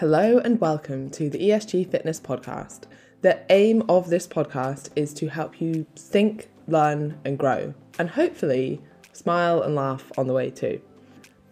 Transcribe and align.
Hello 0.00 0.36
and 0.44 0.60
welcome 0.60 1.08
to 1.12 1.30
the 1.30 1.38
ESG 1.38 1.90
Fitness 1.90 2.20
Podcast. 2.20 2.82
The 3.22 3.40
aim 3.48 3.82
of 3.88 4.10
this 4.10 4.28
podcast 4.28 4.90
is 4.94 5.14
to 5.14 5.28
help 5.28 5.58
you 5.58 5.86
think, 5.96 6.50
learn, 6.68 7.18
and 7.24 7.38
grow, 7.38 7.72
and 7.98 8.10
hopefully 8.10 8.82
smile 9.14 9.62
and 9.62 9.74
laugh 9.74 10.12
on 10.18 10.26
the 10.26 10.34
way 10.34 10.50
too. 10.50 10.82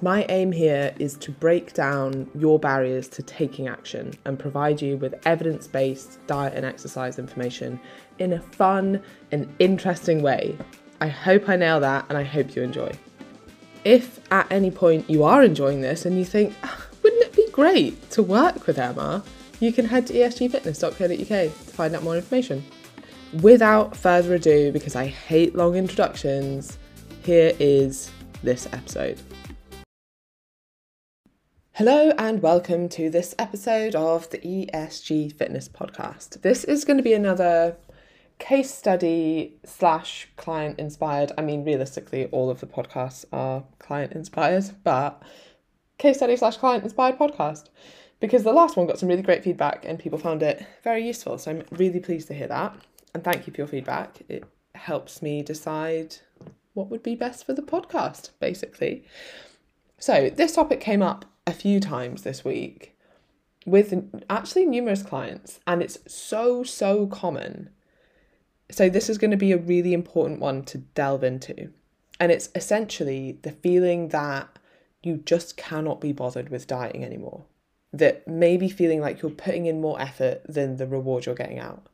My 0.03 0.27
aim 0.29 0.53
here 0.53 0.95
is 0.99 1.17
to 1.21 1.30
break 1.30 1.72
down 1.72 2.30
your 2.35 2.59
barriers 2.59 3.09
to 3.09 3.22
taking 3.22 3.67
action 3.67 4.12
and 4.26 4.38
provide 4.38 4.83
you 4.83 4.99
with 4.99 5.26
evidence 5.26 5.67
based 5.67 6.19
diet 6.26 6.53
and 6.54 6.67
exercise 6.67 7.19
information 7.19 7.81
in 8.19 8.35
a 8.35 8.40
fun 8.40 9.03
and 9.33 9.51
interesting 9.58 10.21
way. 10.21 10.54
I 11.01 11.08
hope 11.08 11.49
I 11.49 11.56
nail 11.56 11.81
that 11.81 12.04
and 12.11 12.19
I 12.19 12.24
hope 12.24 12.54
you 12.54 12.61
enjoy. 12.61 12.92
If 13.85 14.21
at 14.31 14.53
any 14.53 14.71
point 14.71 15.08
you 15.08 15.24
are 15.24 15.42
enjoying 15.42 15.81
this 15.81 16.05
and 16.05 16.19
you 16.19 16.27
think, 16.27 16.55
ah, 16.62 16.84
great 17.55 18.11
to 18.11 18.21
work 18.21 18.66
with 18.66 18.80
Emma, 18.80 19.23
you 19.61 19.73
can 19.73 19.84
head 19.84 20.05
to 20.05 20.12
esgfitness.co.uk 20.12 21.29
to 21.29 21.49
find 21.51 21.95
out 21.95 22.03
more 22.03 22.17
information. 22.17 22.65
Without 23.43 23.97
further 23.97 24.35
ado, 24.35 24.73
because 24.73 24.97
I 24.97 25.07
hate 25.07 25.55
long 25.55 25.77
introductions, 25.77 26.79
here 27.23 27.53
is 27.61 28.11
this 28.43 28.67
episode. 28.73 29.21
Hello 31.75 32.12
and 32.19 32.43
welcome 32.43 32.89
to 32.89 33.09
this 33.09 33.37
episode 33.39 33.95
of 33.95 34.29
the 34.31 34.39
ESG 34.39 35.33
Fitness 35.34 35.69
Podcast. 35.69 36.43
This 36.43 36.65
is 36.65 36.84
going 36.84 36.97
to 36.97 37.05
be 37.05 37.12
another 37.12 37.77
case 38.41 38.75
study 38.75 39.55
slash 39.65 40.29
client 40.34 40.81
inspired. 40.81 41.31
I 41.39 41.43
mean, 41.43 41.65
realistically, 41.65 42.27
all 42.33 42.51
of 42.51 42.59
the 42.59 42.67
podcasts 42.67 43.25
are 43.33 43.62
client 43.79 44.12
inspired, 44.12 44.71
but 44.83 45.23
case 45.98 46.16
study 46.16 46.37
slash 46.37 46.57
client 46.57 46.84
inspired 46.84 47.19
podcast 47.19 47.69
because 48.21 48.43
the 48.43 48.53
last 48.53 48.77
one 48.77 48.87
got 48.87 48.98
some 48.98 49.09
really 49.09 49.23
great 49.23 49.45
feedback 49.45 49.84
and 49.84 49.98
people 49.98 50.19
found 50.19 50.43
it 50.43 50.67
very 50.83 51.07
useful. 51.07 51.39
So 51.39 51.51
I'm 51.51 51.65
really 51.70 52.00
pleased 52.00 52.28
to 52.28 52.34
hear 52.34 52.48
that. 52.48 52.77
And 53.14 53.23
thank 53.23 53.47
you 53.47 53.53
for 53.53 53.61
your 53.61 53.67
feedback. 53.69 54.22
It 54.28 54.45
helps 54.75 55.22
me 55.22 55.42
decide 55.42 56.17
what 56.72 56.91
would 56.91 57.03
be 57.03 57.15
best 57.15 57.47
for 57.47 57.53
the 57.53 57.62
podcast, 57.62 58.31
basically. 58.41 59.05
So 59.98 60.31
this 60.31 60.55
topic 60.55 60.81
came 60.81 61.03
up 61.03 61.25
a 61.47 61.53
few 61.53 61.81
times 61.81 62.22
this 62.22 62.45
week 62.45 62.95
with 63.67 63.95
actually 64.28 64.67
numerous 64.67 65.03
clients, 65.03 65.61
and 65.67 65.83
it's 65.83 65.98
so, 66.06 66.62
so 66.65 67.06
common. 67.06 67.70
So, 68.70 68.89
this 68.89 69.09
is 69.09 69.19
going 69.19 69.31
to 69.31 69.37
be 69.37 69.53
a 69.53 69.59
really 69.59 69.92
important 69.92 70.41
one 70.41 70.65
to 70.65 70.78
delve 70.78 71.25
into. 71.25 71.70
And 72.19 72.33
it's 72.33 72.48
essentially 72.55 73.39
the 73.42 73.53
feeling 73.53 74.09
that 74.09 74.59
you 75.05 75.19
just 75.24 75.56
cannot 75.56 76.00
be 76.00 76.12
bothered 76.12 76.48
with 76.48 76.66
dieting 76.66 77.05
anymore. 77.05 77.44
That 77.92 78.27
maybe 78.27 78.69
feeling 78.69 79.00
like 79.00 79.22
you're 79.22 79.30
putting 79.30 79.66
in 79.66 79.80
more 79.80 80.00
effort 80.00 80.42
than 80.48 80.77
the 80.77 80.86
reward 80.86 81.27
you're 81.27 81.34
getting 81.34 81.58
out. 81.58 81.86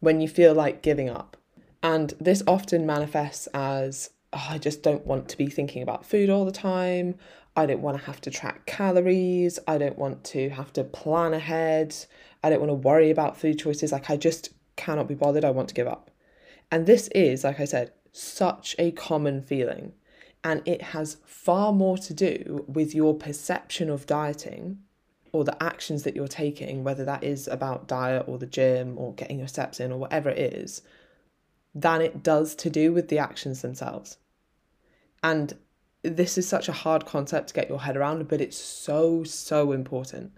When 0.00 0.20
you 0.20 0.28
feel 0.28 0.54
like 0.54 0.82
giving 0.82 1.08
up. 1.08 1.36
And 1.82 2.14
this 2.20 2.42
often 2.46 2.86
manifests 2.86 3.46
as 3.48 4.10
oh, 4.32 4.46
I 4.50 4.58
just 4.58 4.82
don't 4.82 5.06
want 5.06 5.28
to 5.28 5.38
be 5.38 5.48
thinking 5.48 5.82
about 5.82 6.06
food 6.06 6.30
all 6.30 6.44
the 6.44 6.52
time. 6.52 7.16
I 7.54 7.66
don't 7.66 7.82
want 7.82 7.98
to 7.98 8.04
have 8.04 8.20
to 8.22 8.30
track 8.30 8.66
calories. 8.66 9.58
I 9.66 9.78
don't 9.78 9.98
want 9.98 10.24
to 10.24 10.48
have 10.50 10.72
to 10.74 10.84
plan 10.84 11.34
ahead. 11.34 11.94
I 12.42 12.50
don't 12.50 12.60
want 12.60 12.70
to 12.70 12.74
worry 12.74 13.10
about 13.10 13.36
food 13.36 13.58
choices. 13.58 13.92
Like, 13.92 14.10
I 14.10 14.16
just 14.16 14.50
cannot 14.76 15.06
be 15.06 15.14
bothered. 15.14 15.44
I 15.44 15.50
want 15.50 15.68
to 15.68 15.74
give 15.74 15.86
up. 15.86 16.10
And 16.70 16.86
this 16.86 17.08
is, 17.08 17.44
like 17.44 17.60
I 17.60 17.66
said, 17.66 17.92
such 18.12 18.74
a 18.78 18.90
common 18.92 19.42
feeling. 19.42 19.92
And 20.44 20.62
it 20.64 20.82
has 20.82 21.18
far 21.24 21.72
more 21.72 21.96
to 21.98 22.12
do 22.12 22.64
with 22.66 22.94
your 22.94 23.14
perception 23.14 23.88
of 23.88 24.06
dieting 24.06 24.78
or 25.32 25.44
the 25.44 25.62
actions 25.62 26.02
that 26.02 26.14
you're 26.14 26.28
taking, 26.28 26.84
whether 26.84 27.04
that 27.04 27.24
is 27.24 27.48
about 27.48 27.88
diet 27.88 28.24
or 28.26 28.38
the 28.38 28.46
gym 28.46 28.98
or 28.98 29.14
getting 29.14 29.38
your 29.38 29.48
steps 29.48 29.80
in 29.80 29.92
or 29.92 29.98
whatever 29.98 30.30
it 30.30 30.38
is, 30.38 30.82
than 31.74 32.02
it 32.02 32.22
does 32.22 32.54
to 32.56 32.68
do 32.68 32.92
with 32.92 33.08
the 33.08 33.18
actions 33.18 33.62
themselves. 33.62 34.18
And 35.22 35.54
this 36.02 36.36
is 36.36 36.48
such 36.48 36.68
a 36.68 36.72
hard 36.72 37.06
concept 37.06 37.48
to 37.48 37.54
get 37.54 37.68
your 37.68 37.80
head 37.80 37.96
around, 37.96 38.28
but 38.28 38.40
it's 38.40 38.58
so, 38.58 39.24
so 39.24 39.72
important. 39.72 40.32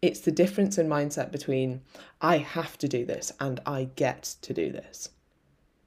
It's 0.00 0.20
the 0.20 0.30
difference 0.30 0.78
in 0.78 0.88
mindset 0.88 1.30
between 1.30 1.82
I 2.20 2.38
have 2.38 2.78
to 2.78 2.88
do 2.88 3.04
this 3.04 3.32
and 3.40 3.60
I 3.66 3.90
get 3.96 4.36
to 4.42 4.54
do 4.54 4.72
this. 4.72 5.10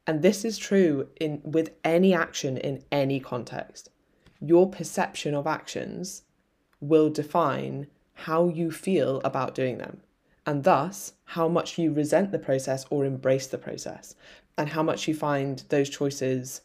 And 0.05 0.21
this 0.21 0.43
is 0.43 0.57
true 0.57 1.07
in 1.19 1.41
with 1.43 1.71
any 1.83 2.13
action 2.13 2.57
in 2.57 2.83
any 2.91 3.19
context. 3.19 3.89
Your 4.41 4.69
perception 4.69 5.33
of 5.33 5.47
actions 5.47 6.23
will 6.81 7.09
define 7.09 7.87
how 8.13 8.49
you 8.49 8.69
feel 8.71 9.21
about 9.23 9.55
doing 9.55 9.77
them, 9.77 10.01
and 10.45 10.63
thus 10.63 11.13
how 11.23 11.47
much 11.47 11.77
you 11.77 11.93
resent 11.93 12.31
the 12.31 12.39
process 12.39 12.85
or 12.89 13.05
embrace 13.05 13.47
the 13.47 13.57
process, 13.57 14.15
and 14.57 14.69
how 14.69 14.83
much 14.83 15.07
you 15.07 15.15
find 15.15 15.63
those 15.69 15.89
choices 15.89 16.61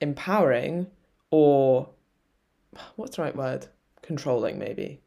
empowering 0.00 0.86
or 1.30 1.88
what's 2.96 3.16
the 3.16 3.22
right 3.22 3.36
word? 3.36 3.66
Controlling, 4.02 4.58
maybe. 4.58 5.00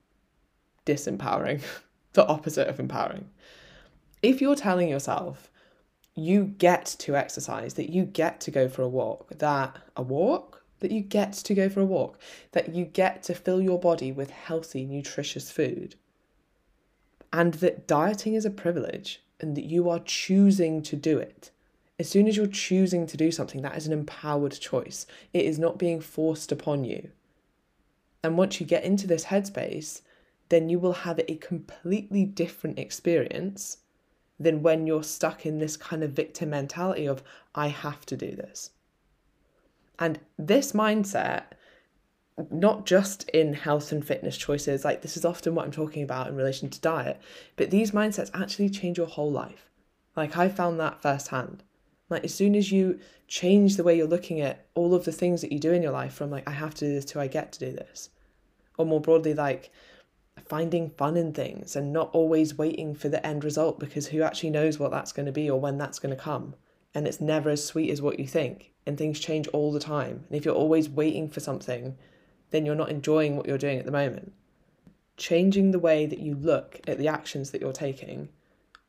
Disempowering, 0.86 1.62
the 2.14 2.26
opposite 2.28 2.68
of 2.68 2.80
empowering. 2.80 3.30
If 4.22 4.42
you're 4.42 4.56
telling 4.56 4.90
yourself 4.90 5.50
you 6.16 6.46
get 6.46 6.86
to 7.00 7.16
exercise, 7.16 7.74
that 7.76 7.90
you 7.90 8.06
get 8.06 8.40
to 8.42 8.52
go 8.52 8.68
for 8.70 8.82
a 8.82 8.88
walk, 8.88 9.38
that 9.38 9.78
a 9.96 10.02
walk, 10.02 10.64
that 10.80 10.92
you 10.92 11.02
get 11.02 11.34
to 11.34 11.54
go 11.54 11.70
for 11.70 11.82
a 11.82 11.86
walk, 11.86 12.20
that 12.52 12.74
you 12.74 12.86
get 12.86 13.24
to 13.24 13.34
fill 13.34 13.62
your 13.62 13.80
body 13.80 14.12
with 14.12 14.30
healthy, 14.30 14.86
nutritious 14.86 15.52
food, 15.52 15.96
and 17.34 17.56
that 17.56 17.88
dieting 17.88 18.34
is 18.34 18.46
a 18.46 18.50
privilege 18.50 19.22
and 19.40 19.56
that 19.58 19.66
you 19.66 19.90
are 19.90 20.00
choosing 20.00 20.82
to 20.82 20.96
do 20.96 21.18
it 21.18 21.52
as 21.98 22.10
soon 22.10 22.28
as 22.28 22.36
you're 22.36 22.48
choosing 22.48 23.08
to 23.08 23.18
do 23.18 23.32
something, 23.32 23.62
that 23.62 23.78
is 23.78 23.88
an 23.88 23.94
empowered 23.94 24.52
choice. 24.60 25.06
It 25.34 25.46
is 25.46 25.58
not 25.58 25.78
being 25.78 26.02
forced 26.02 26.52
upon 26.52 26.84
you. 26.84 27.12
And 28.24 28.38
once 28.38 28.60
you 28.60 28.66
get 28.66 28.84
into 28.84 29.08
this 29.08 29.26
headspace, 29.26 30.02
then 30.50 30.68
you 30.68 30.78
will 30.78 30.94
have 30.94 31.20
a 31.20 31.36
completely 31.38 32.26
different 32.26 32.80
experience 32.80 33.78
than 34.40 34.62
when 34.62 34.86
you're 34.86 35.04
stuck 35.04 35.46
in 35.46 35.60
this 35.60 35.78
kind 35.78 36.04
of 36.04 36.12
victim 36.12 36.50
mentality 36.50 37.06
of, 37.06 37.24
I 37.54 37.68
have 37.68 38.06
to 38.08 38.18
do 38.18 38.32
this. 38.32 38.72
And 39.98 40.20
this 40.38 40.74
mindset, 40.74 41.44
not 42.52 42.86
just 42.86 43.30
in 43.30 43.54
health 43.54 43.92
and 43.92 44.06
fitness 44.06 44.38
choices, 44.38 44.84
like 44.84 45.02
this 45.02 45.16
is 45.16 45.24
often 45.24 45.56
what 45.56 45.66
I'm 45.66 45.72
talking 45.72 46.04
about 46.04 46.28
in 46.28 46.36
relation 46.36 46.70
to 46.70 46.82
diet, 46.82 47.22
but 47.56 47.72
these 47.72 47.92
mindsets 47.92 48.32
actually 48.34 48.70
change 48.70 48.98
your 48.98 49.08
whole 49.08 49.32
life. 49.32 49.70
Like 50.16 50.38
I 50.38 50.50
found 50.50 50.80
that 50.80 51.02
firsthand. 51.02 51.64
Like 52.10 52.26
as 52.26 52.34
soon 52.34 52.56
as 52.56 52.72
you 52.72 53.00
change 53.28 53.78
the 53.78 53.84
way 53.84 53.98
you're 53.98 54.08
looking 54.08 54.42
at 54.42 54.66
all 54.76 54.94
of 54.94 55.06
the 55.06 55.12
things 55.12 55.42
that 55.42 55.52
you 55.52 55.60
do 55.60 55.72
in 55.72 55.82
your 55.82 55.92
life 55.92 56.14
from 56.14 56.30
like 56.30 56.48
I 56.48 56.52
have 56.52 56.76
to 56.76 56.86
do 56.86 56.94
this 56.94 57.06
to 57.06 57.20
I 57.20 57.28
get 57.28 57.52
to 57.54 57.60
do 57.60 57.72
this. 57.72 58.10
Or 58.78 58.86
more 58.86 59.02
broadly 59.02 59.34
like 59.34 59.72
finding 60.46 60.90
fun 60.92 61.18
in 61.18 61.34
things 61.34 61.76
and 61.76 61.92
not 61.92 62.10
always 62.14 62.58
waiting 62.58 62.96
for 62.96 63.10
the 63.10 63.26
end 63.26 63.44
result 63.44 63.80
because 63.80 64.08
who 64.08 64.22
actually 64.22 64.52
knows 64.52 64.80
what 64.80 64.92
that's 64.92 65.12
going 65.12 65.26
to 65.26 65.32
be 65.32 65.50
or 65.50 65.60
when 65.60 65.78
that's 65.78 66.00
going 66.00 66.16
to 66.16 66.22
come. 66.22 66.56
And 66.94 67.08
it's 67.08 67.20
never 67.20 67.50
as 67.50 67.66
sweet 67.66 67.90
as 67.90 68.02
what 68.02 68.20
you 68.20 68.28
think. 68.28 68.72
And 68.86 68.98
things 68.98 69.20
change 69.20 69.48
all 69.50 69.72
the 69.72 69.80
time. 69.80 70.26
And 70.28 70.38
if 70.38 70.46
you're 70.46 70.56
always 70.56 70.90
waiting 70.90 71.28
for 71.30 71.40
something, 71.40 71.98
then 72.52 72.66
you're 72.66 72.76
not 72.76 72.90
enjoying 72.90 73.36
what 73.36 73.48
you're 73.48 73.58
doing 73.58 73.80
at 73.80 73.86
the 73.86 73.92
moment. 73.92 74.32
Changing 75.18 75.72
the 75.72 75.80
way 75.80 76.06
that 76.06 76.20
you 76.20 76.36
look 76.36 76.80
at 76.88 76.98
the 76.98 77.08
actions 77.08 77.52
that 77.52 77.62
you're 77.62 77.74
taking 77.74 78.30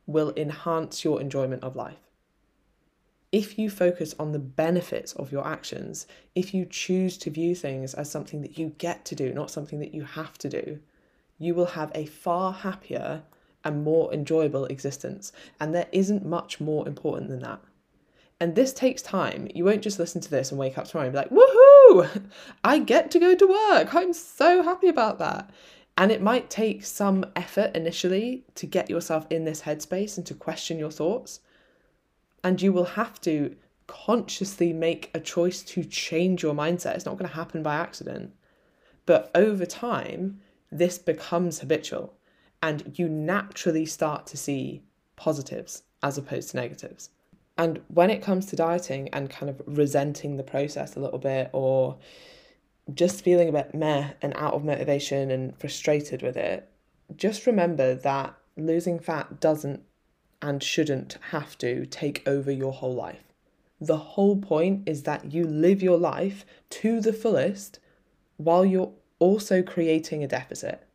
will 0.07 0.33
enhance 0.37 1.05
your 1.05 1.21
enjoyment 1.21 1.65
of 1.65 1.75
life 1.75 2.07
if 3.33 3.59
you 3.59 3.69
focus 3.69 4.15
on 4.19 4.33
the 4.33 4.39
benefits 4.39 5.13
of 5.13 5.33
your 5.33 5.47
actions, 5.47 6.07
if 6.35 6.55
you 6.55 6.65
choose 6.65 7.19
to 7.19 7.31
view 7.31 7.55
things 7.55 7.93
as 7.93 8.11
something 8.11 8.41
that 8.41 8.59
you 8.59 8.75
get 8.79 9.05
to 9.05 9.15
do, 9.15 9.33
not 9.33 9.51
something 9.51 9.79
that 9.81 9.93
you 9.93 10.05
have 10.05 10.39
to 10.39 10.49
do, 10.49 10.79
you 11.39 11.55
will 11.55 11.67
have 11.67 11.93
a 11.95 12.07
far 12.07 12.53
happier 12.53 13.23
and 13.65 13.85
more 13.85 14.13
enjoyable 14.13 14.65
existence. 14.67 15.33
And 15.61 15.75
there 15.75 15.89
isn't 15.93 16.25
much 16.25 16.61
more 16.61 16.87
important 16.87 17.31
than 17.31 17.41
that. 17.41 17.61
And 18.39 18.55
this 18.55 18.73
takes 18.73 19.03
time. 19.03 19.49
You 19.55 19.65
won't 19.65 19.83
just 19.83 19.99
listen 19.99 20.21
to 20.21 20.31
this 20.31 20.51
and 20.51 20.59
wake 20.59 20.77
up 20.77 20.87
tomorrow 20.87 21.09
and 21.09 21.15
be 21.15 21.19
like, 21.19 21.31
woohoo, 21.31 22.23
I 22.65 22.79
get 22.79 23.11
to 23.13 23.19
go 23.19 23.35
to 23.35 23.47
work. 23.47 23.95
I'm 23.95 24.13
so 24.13 24.63
happy 24.63 24.89
about 24.89 25.19
that. 25.19 25.51
And 25.99 26.13
it 26.13 26.21
might 26.21 26.51
take 26.51 26.85
some 26.85 27.25
effort 27.35 27.75
initially 27.75 28.45
to 28.57 28.67
get 28.67 28.91
yourself 28.91 29.27
in 29.31 29.45
this 29.45 29.63
headspace 29.63 30.19
and 30.19 30.27
to 30.27 30.35
question 30.35 30.79
your 30.79 30.91
thoughts 30.91 31.41
and 32.47 32.63
you 32.63 32.73
will 32.73 32.85
have 32.85 33.21
to 33.21 33.57
consciously 33.89 34.73
make 34.73 35.11
a 35.13 35.19
choice 35.19 35.65
to 35.65 35.83
change 35.83 36.45
your 36.45 36.55
mindset. 36.55 36.95
It's 36.95 37.05
not 37.05 37.19
going 37.19 37.29
to 37.29 37.35
happen 37.35 37.61
by 37.61 37.75
accident. 37.75 38.33
But 39.05 39.33
over 39.35 39.67
time, 39.67 40.41
this 40.79 40.99
becomes 40.99 41.61
habitual 41.61 42.15
and 42.63 42.93
you 42.99 43.09
naturally 43.09 43.87
start 43.87 44.27
to 44.27 44.37
see 44.37 44.83
positives 45.17 45.83
as 46.03 46.19
opposed 46.19 46.51
to 46.51 46.57
negatives. 46.57 47.11
And 47.59 47.81
when 47.89 48.11
it 48.11 48.23
comes 48.23 48.47
to 48.47 48.57
dieting 48.57 49.09
and 49.13 49.31
kind 49.31 49.49
of 49.49 49.63
resenting 49.67 50.37
the 50.37 50.43
process 50.43 50.97
a 50.97 51.01
little 51.01 51.19
bit 51.19 51.49
or 51.53 51.97
just 52.93 53.25
feeling 53.25 53.49
a 53.49 53.53
bit 53.53 53.75
meh 53.75 54.11
and 54.21 54.35
out 54.37 54.55
of 54.55 54.65
motivation 54.65 55.31
and 55.31 55.59
frustrated 55.59 56.23
with 56.23 56.37
it, 56.37 56.69
just 57.17 57.47
remember 57.47 57.95
that 57.95 58.35
losing 58.57 58.99
fat 58.99 59.41
doesn't 59.41 59.83
and 60.43 60.63
shouldn't 60.63 61.17
have 61.31 61.57
to 61.59 61.87
take 61.87 62.23
over 62.27 62.51
your 62.51 62.73
whole 62.73 62.95
life. 62.95 63.25
The 63.81 63.97
whole 63.97 64.37
point 64.37 64.89
is 64.89 65.03
that 65.05 65.33
you 65.33 65.45
live 65.45 65.83
your 65.83 65.99
life 65.99 66.45
to 66.71 67.01
the 67.01 67.13
fullest 67.13 67.79
while 68.37 68.65
you're 68.65 68.93
also 69.19 69.63
creating 69.63 70.23
a 70.23 70.29
deficit, 70.29 70.87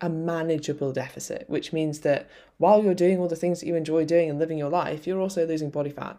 a 0.00 0.08
manageable 0.08 0.92
deficit, 0.92 1.44
which 1.48 1.72
means 1.72 2.00
that 2.00 2.28
while 2.58 2.82
you're 2.82 2.94
doing 2.94 3.18
all 3.18 3.28
the 3.28 3.36
things 3.36 3.60
that 3.60 3.66
you 3.66 3.74
enjoy 3.74 4.04
doing 4.04 4.30
and 4.30 4.38
living 4.38 4.58
your 4.58 4.70
life, 4.70 5.06
you're 5.06 5.20
also 5.20 5.46
losing 5.46 5.70
body 5.70 5.90
fat. 5.90 6.18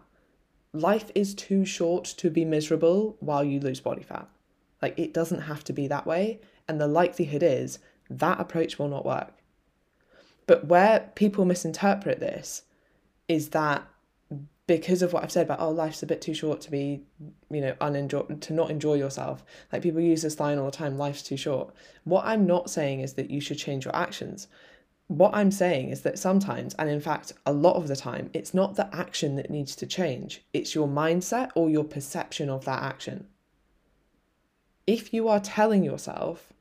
Life 0.72 1.10
is 1.14 1.34
too 1.34 1.64
short 1.64 2.04
to 2.04 2.30
be 2.30 2.44
miserable 2.44 3.16
while 3.20 3.44
you 3.44 3.58
lose 3.60 3.80
body 3.80 4.02
fat. 4.02 4.28
Like, 4.82 4.98
it 4.98 5.14
doesn't 5.14 5.42
have 5.42 5.64
to 5.64 5.72
be 5.72 5.88
that 5.88 6.06
way. 6.06 6.40
And 6.68 6.80
the 6.80 6.86
likelihood 6.86 7.42
is 7.42 7.78
that 8.10 8.40
approach 8.40 8.78
will 8.78 8.88
not 8.88 9.06
work. 9.06 9.32
But 10.46 10.66
where 10.66 11.10
people 11.14 11.44
misinterpret 11.44 12.20
this 12.20 12.62
is 13.26 13.50
that 13.50 13.86
because 14.68 15.00
of 15.00 15.14
what 15.14 15.24
I've 15.24 15.32
said 15.32 15.46
about 15.46 15.60
oh 15.60 15.70
life's 15.70 16.02
a 16.02 16.06
bit 16.06 16.20
too 16.20 16.34
short 16.34 16.60
to 16.60 16.70
be 16.70 17.00
you 17.50 17.60
know 17.60 17.74
unenjoy 17.80 18.22
to 18.22 18.52
not 18.52 18.70
enjoy 18.70 18.94
yourself. 18.94 19.42
Like 19.72 19.82
people 19.82 20.00
use 20.00 20.22
this 20.22 20.38
line 20.38 20.58
all 20.58 20.66
the 20.66 20.70
time 20.70 20.96
life's 20.96 21.22
too 21.22 21.38
short. 21.38 21.74
What 22.04 22.26
I'm 22.26 22.46
not 22.46 22.70
saying 22.70 23.00
is 23.00 23.14
that 23.14 23.30
you 23.30 23.40
should 23.40 23.58
change 23.58 23.86
your 23.86 23.96
actions. 23.96 24.46
What 25.08 25.34
I'm 25.34 25.50
saying 25.50 25.88
is 25.88 26.02
that 26.02 26.18
sometimes 26.18 26.74
and 26.74 26.90
in 26.90 27.00
fact 27.00 27.32
a 27.46 27.52
lot 27.52 27.76
of 27.76 27.88
the 27.88 27.96
time 27.96 28.30
it's 28.34 28.52
not 28.52 28.76
the 28.76 28.94
action 28.94 29.36
that 29.36 29.50
needs 29.50 29.74
to 29.76 29.86
change. 29.86 30.44
It's 30.52 30.74
your 30.74 30.86
mindset 30.86 31.50
or 31.54 31.70
your 31.70 31.84
perception 31.84 32.50
of 32.50 32.66
that 32.66 32.82
action. 32.82 33.26
If 34.86 35.14
you 35.14 35.28
are 35.28 35.40
telling 35.40 35.82
yourself 35.82 36.52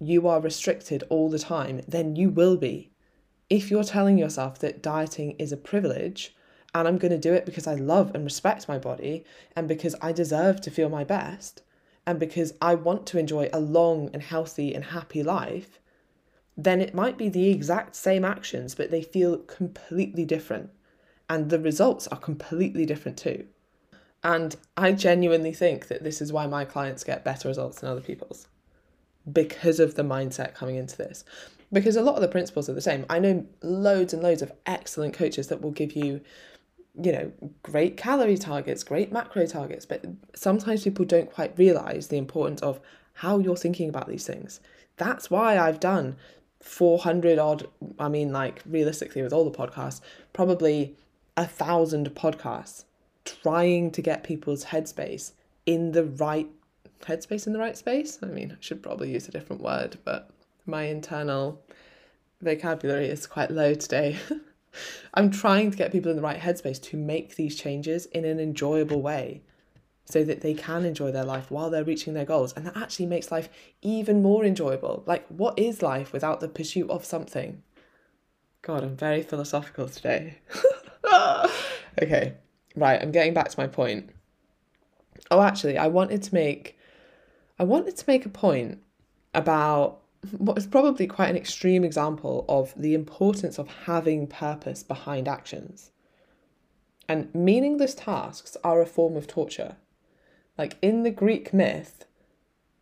you 0.00 0.26
are 0.26 0.40
restricted 0.40 1.04
all 1.08 1.30
the 1.30 1.38
time 1.38 1.80
then 1.86 2.16
you 2.16 2.28
will 2.28 2.56
be. 2.56 2.90
If 3.48 3.70
you're 3.70 3.84
telling 3.84 4.18
yourself 4.18 4.58
that 4.58 4.82
dieting 4.82 5.36
is 5.38 5.52
a 5.52 5.56
privilege 5.56 6.35
and 6.80 6.88
I'm 6.88 6.98
going 6.98 7.12
to 7.12 7.18
do 7.18 7.32
it 7.32 7.46
because 7.46 7.66
I 7.66 7.74
love 7.74 8.14
and 8.14 8.24
respect 8.24 8.68
my 8.68 8.78
body 8.78 9.24
and 9.54 9.66
because 9.66 9.94
I 10.02 10.12
deserve 10.12 10.60
to 10.62 10.70
feel 10.70 10.88
my 10.88 11.04
best 11.04 11.62
and 12.06 12.20
because 12.20 12.52
I 12.60 12.74
want 12.74 13.06
to 13.06 13.18
enjoy 13.18 13.48
a 13.52 13.60
long 13.60 14.10
and 14.12 14.22
healthy 14.22 14.74
and 14.74 14.84
happy 14.84 15.22
life, 15.22 15.80
then 16.56 16.80
it 16.80 16.94
might 16.94 17.16
be 17.16 17.28
the 17.28 17.50
exact 17.50 17.96
same 17.96 18.24
actions, 18.24 18.74
but 18.74 18.90
they 18.90 19.02
feel 19.02 19.38
completely 19.38 20.24
different. 20.24 20.70
And 21.28 21.50
the 21.50 21.58
results 21.58 22.06
are 22.08 22.18
completely 22.18 22.86
different 22.86 23.18
too. 23.18 23.46
And 24.22 24.54
I 24.76 24.92
genuinely 24.92 25.52
think 25.52 25.88
that 25.88 26.04
this 26.04 26.20
is 26.20 26.32
why 26.32 26.46
my 26.46 26.64
clients 26.64 27.04
get 27.04 27.24
better 27.24 27.48
results 27.48 27.80
than 27.80 27.90
other 27.90 28.00
people's 28.00 28.48
because 29.32 29.80
of 29.80 29.96
the 29.96 30.04
mindset 30.04 30.54
coming 30.54 30.76
into 30.76 30.96
this 30.96 31.24
because 31.72 31.96
a 31.96 32.02
lot 32.02 32.14
of 32.14 32.20
the 32.20 32.28
principles 32.28 32.68
are 32.68 32.74
the 32.74 32.80
same. 32.80 33.04
I 33.10 33.18
know 33.18 33.44
loads 33.62 34.12
and 34.12 34.22
loads 34.22 34.42
of 34.42 34.52
excellent 34.66 35.14
coaches 35.14 35.48
that 35.48 35.60
will 35.60 35.72
give 35.72 35.92
you, 35.92 36.20
you 37.02 37.12
know, 37.12 37.32
great 37.62 37.96
calorie 37.96 38.38
targets, 38.38 38.82
great 38.82 39.12
macro 39.12 39.46
targets, 39.46 39.84
but 39.84 40.04
sometimes 40.34 40.84
people 40.84 41.04
don't 41.04 41.30
quite 41.32 41.56
realize 41.58 42.08
the 42.08 42.16
importance 42.16 42.62
of 42.62 42.80
how 43.14 43.38
you're 43.38 43.56
thinking 43.56 43.88
about 43.88 44.08
these 44.08 44.26
things. 44.26 44.60
That's 44.96 45.30
why 45.30 45.58
I've 45.58 45.80
done 45.80 46.16
400 46.60 47.38
odd, 47.38 47.68
I 47.98 48.08
mean, 48.08 48.32
like 48.32 48.62
realistically, 48.66 49.22
with 49.22 49.32
all 49.32 49.48
the 49.48 49.56
podcasts, 49.56 50.00
probably 50.32 50.96
a 51.36 51.46
thousand 51.46 52.14
podcasts 52.14 52.84
trying 53.24 53.90
to 53.90 54.02
get 54.02 54.24
people's 54.24 54.66
headspace 54.66 55.32
in 55.66 55.92
the 55.92 56.04
right 56.04 56.48
headspace 57.02 57.46
in 57.46 57.52
the 57.52 57.58
right 57.58 57.76
space. 57.76 58.18
I 58.22 58.26
mean, 58.26 58.52
I 58.52 58.56
should 58.60 58.82
probably 58.82 59.12
use 59.12 59.28
a 59.28 59.32
different 59.32 59.62
word, 59.62 59.98
but 60.04 60.30
my 60.64 60.84
internal 60.84 61.60
vocabulary 62.40 63.06
is 63.06 63.26
quite 63.26 63.50
low 63.50 63.74
today. 63.74 64.16
I'm 65.14 65.30
trying 65.30 65.70
to 65.70 65.76
get 65.76 65.92
people 65.92 66.10
in 66.10 66.16
the 66.16 66.22
right 66.22 66.40
headspace 66.40 66.80
to 66.82 66.96
make 66.96 67.36
these 67.36 67.56
changes 67.56 68.06
in 68.06 68.24
an 68.24 68.38
enjoyable 68.40 69.02
way 69.02 69.42
so 70.04 70.22
that 70.22 70.40
they 70.40 70.54
can 70.54 70.84
enjoy 70.84 71.10
their 71.10 71.24
life 71.24 71.50
while 71.50 71.68
they're 71.68 71.84
reaching 71.84 72.14
their 72.14 72.24
goals. 72.24 72.52
And 72.52 72.66
that 72.66 72.76
actually 72.76 73.06
makes 73.06 73.32
life 73.32 73.48
even 73.82 74.22
more 74.22 74.44
enjoyable. 74.44 75.02
Like, 75.06 75.26
what 75.28 75.58
is 75.58 75.82
life 75.82 76.12
without 76.12 76.40
the 76.40 76.48
pursuit 76.48 76.88
of 76.90 77.04
something? 77.04 77.62
God, 78.62 78.84
I'm 78.84 78.96
very 78.96 79.22
philosophical 79.22 79.88
today. 79.88 80.38
okay, 82.02 82.34
right, 82.76 83.02
I'm 83.02 83.12
getting 83.12 83.34
back 83.34 83.48
to 83.48 83.60
my 83.60 83.66
point. 83.66 84.10
Oh, 85.30 85.42
actually, 85.42 85.76
I 85.76 85.88
wanted 85.88 86.22
to 86.24 86.34
make 86.34 86.78
I 87.58 87.64
wanted 87.64 87.96
to 87.96 88.04
make 88.06 88.26
a 88.26 88.28
point 88.28 88.78
about 89.34 90.02
what 90.32 90.58
is 90.58 90.66
probably 90.66 91.06
quite 91.06 91.30
an 91.30 91.36
extreme 91.36 91.84
example 91.84 92.44
of 92.48 92.74
the 92.76 92.94
importance 92.94 93.58
of 93.58 93.68
having 93.86 94.26
purpose 94.26 94.82
behind 94.82 95.28
actions. 95.28 95.90
And 97.08 97.34
meaningless 97.34 97.94
tasks 97.94 98.56
are 98.64 98.80
a 98.80 98.86
form 98.86 99.16
of 99.16 99.26
torture. 99.26 99.76
Like 100.58 100.76
in 100.82 101.02
the 101.02 101.10
Greek 101.10 101.52
myth, 101.52 102.04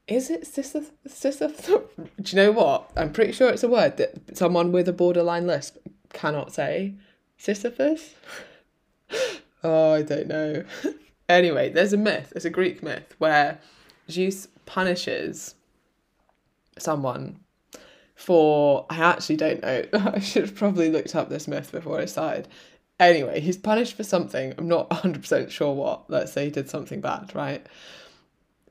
is 0.07 0.31
it 0.31 0.47
Sisyphus? 0.47 0.93
Sisyphus? 1.07 1.67
Do 1.97 2.37
you 2.37 2.37
know 2.37 2.53
what? 2.53 2.91
I'm 2.97 3.13
pretty 3.13 3.33
sure 3.33 3.51
it's 3.51 3.63
a 3.63 3.69
word 3.69 3.97
that 3.97 4.37
someone 4.37 4.73
with 4.73 4.89
a 4.89 4.93
borderline 4.93 5.47
lisp 5.47 5.79
cannot 6.13 6.53
say. 6.53 6.95
Sisyphus? 7.37 8.15
oh, 9.65 9.93
I 9.95 10.03
don't 10.03 10.29
know. 10.29 10.65
anyway, 11.29 11.71
there's 11.71 11.93
a 11.93 11.99
myth, 11.99 12.31
there's 12.33 12.45
a 12.45 12.51
Greek 12.51 12.83
myth 12.83 13.15
where 13.19 13.61
Zeus 14.11 14.49
punishes 14.67 15.55
someone 16.79 17.41
for 18.15 18.87
I 18.91 18.97
actually 18.99 19.37
don't 19.37 19.63
know. 19.63 19.85
I 19.93 20.21
should 20.21 20.43
have 20.43 20.55
probably 20.55 20.91
looked 20.91 21.15
up 21.15 21.29
this 21.29 21.49
myth 21.49 21.73
before 21.73 22.01
I 22.01 22.07
started. 22.07 22.49
Anyway, 23.01 23.41
he's 23.41 23.57
punished 23.57 23.97
for 23.97 24.05
something. 24.05 24.55
I'm 24.57 24.69
not 24.69 24.89
100% 24.91 25.51
sure 25.51 25.75
what. 25.75 26.09
Let's 26.09 26.33
say 26.33 26.47
he 26.47 26.51
did 26.51 26.71
something 26.71 27.01
bad, 27.01 27.35
right? 27.35 27.67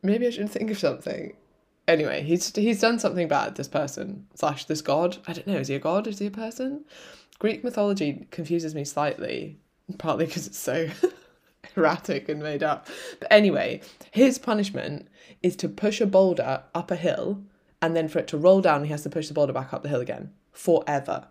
Maybe 0.02 0.28
I 0.28 0.30
should 0.30 0.50
think 0.50 0.72
of 0.72 0.78
something. 0.78 1.34
Anyway, 1.88 2.24
he's 2.24 2.56
he's 2.56 2.80
done 2.80 2.98
something 2.98 3.28
bad, 3.28 3.56
this 3.56 3.68
person, 3.68 4.26
slash 4.36 4.66
this 4.66 4.82
god. 4.82 5.18
I 5.28 5.34
don't 5.34 5.48
know, 5.48 5.58
is 5.58 5.68
he 5.68 5.76
a 5.76 5.80
god? 5.80 6.08
Is 6.08 6.20
he 6.20 6.28
a 6.28 6.32
person? 6.32 6.86
Greek 7.40 7.64
mythology 7.64 8.26
confuses 8.32 8.74
me 8.74 8.86
slightly, 8.86 9.60
partly 9.98 10.26
because 10.26 10.48
it's 10.48 10.58
so 10.58 10.90
erratic 11.76 12.30
and 12.30 12.42
made 12.42 12.64
up. 12.64 12.88
But 13.20 13.30
anyway, 13.30 13.82
his 14.12 14.38
punishment 14.38 15.10
is 15.42 15.58
to 15.58 15.68
push 15.68 16.00
a 16.00 16.06
boulder 16.06 16.64
up 16.74 16.90
a 16.90 16.96
hill 16.96 17.44
and 17.84 17.98
then 17.98 18.08
for 18.08 18.20
it 18.20 18.28
to 18.30 18.38
roll 18.38 18.62
down, 18.62 18.86
he 18.86 18.92
has 18.92 19.04
to 19.04 19.10
push 19.10 19.28
the 19.28 19.34
boulder 19.34 19.52
back 19.52 19.74
up 19.74 19.84
the 19.84 19.90
hill 19.90 20.00
again 20.00 20.32
forever 20.54 21.28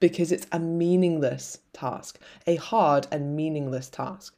because 0.00 0.32
it's 0.32 0.46
a 0.50 0.58
meaningless 0.58 1.58
task, 1.74 2.18
a 2.46 2.56
hard 2.56 3.06
and 3.12 3.36
meaningless 3.36 3.90
task. 3.90 4.34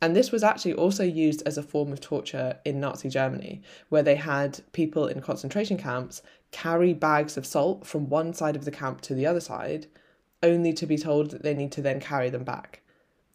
And 0.00 0.16
this 0.16 0.32
was 0.32 0.42
actually 0.42 0.72
also 0.72 1.04
used 1.04 1.42
as 1.44 1.58
a 1.58 1.62
form 1.62 1.92
of 1.92 2.00
torture 2.00 2.58
in 2.64 2.80
Nazi 2.80 3.10
Germany, 3.10 3.60
where 3.90 4.02
they 4.02 4.16
had 4.16 4.60
people 4.72 5.06
in 5.06 5.20
concentration 5.20 5.76
camps 5.76 6.22
carry 6.50 6.94
bags 6.94 7.36
of 7.36 7.44
salt 7.44 7.86
from 7.86 8.08
one 8.08 8.32
side 8.32 8.56
of 8.56 8.64
the 8.64 8.70
camp 8.70 9.02
to 9.02 9.14
the 9.14 9.26
other 9.26 9.40
side, 9.40 9.86
only 10.42 10.72
to 10.72 10.86
be 10.86 10.96
told 10.96 11.30
that 11.30 11.42
they 11.42 11.54
need 11.54 11.72
to 11.72 11.82
then 11.82 12.00
carry 12.00 12.30
them 12.30 12.44
back. 12.44 12.80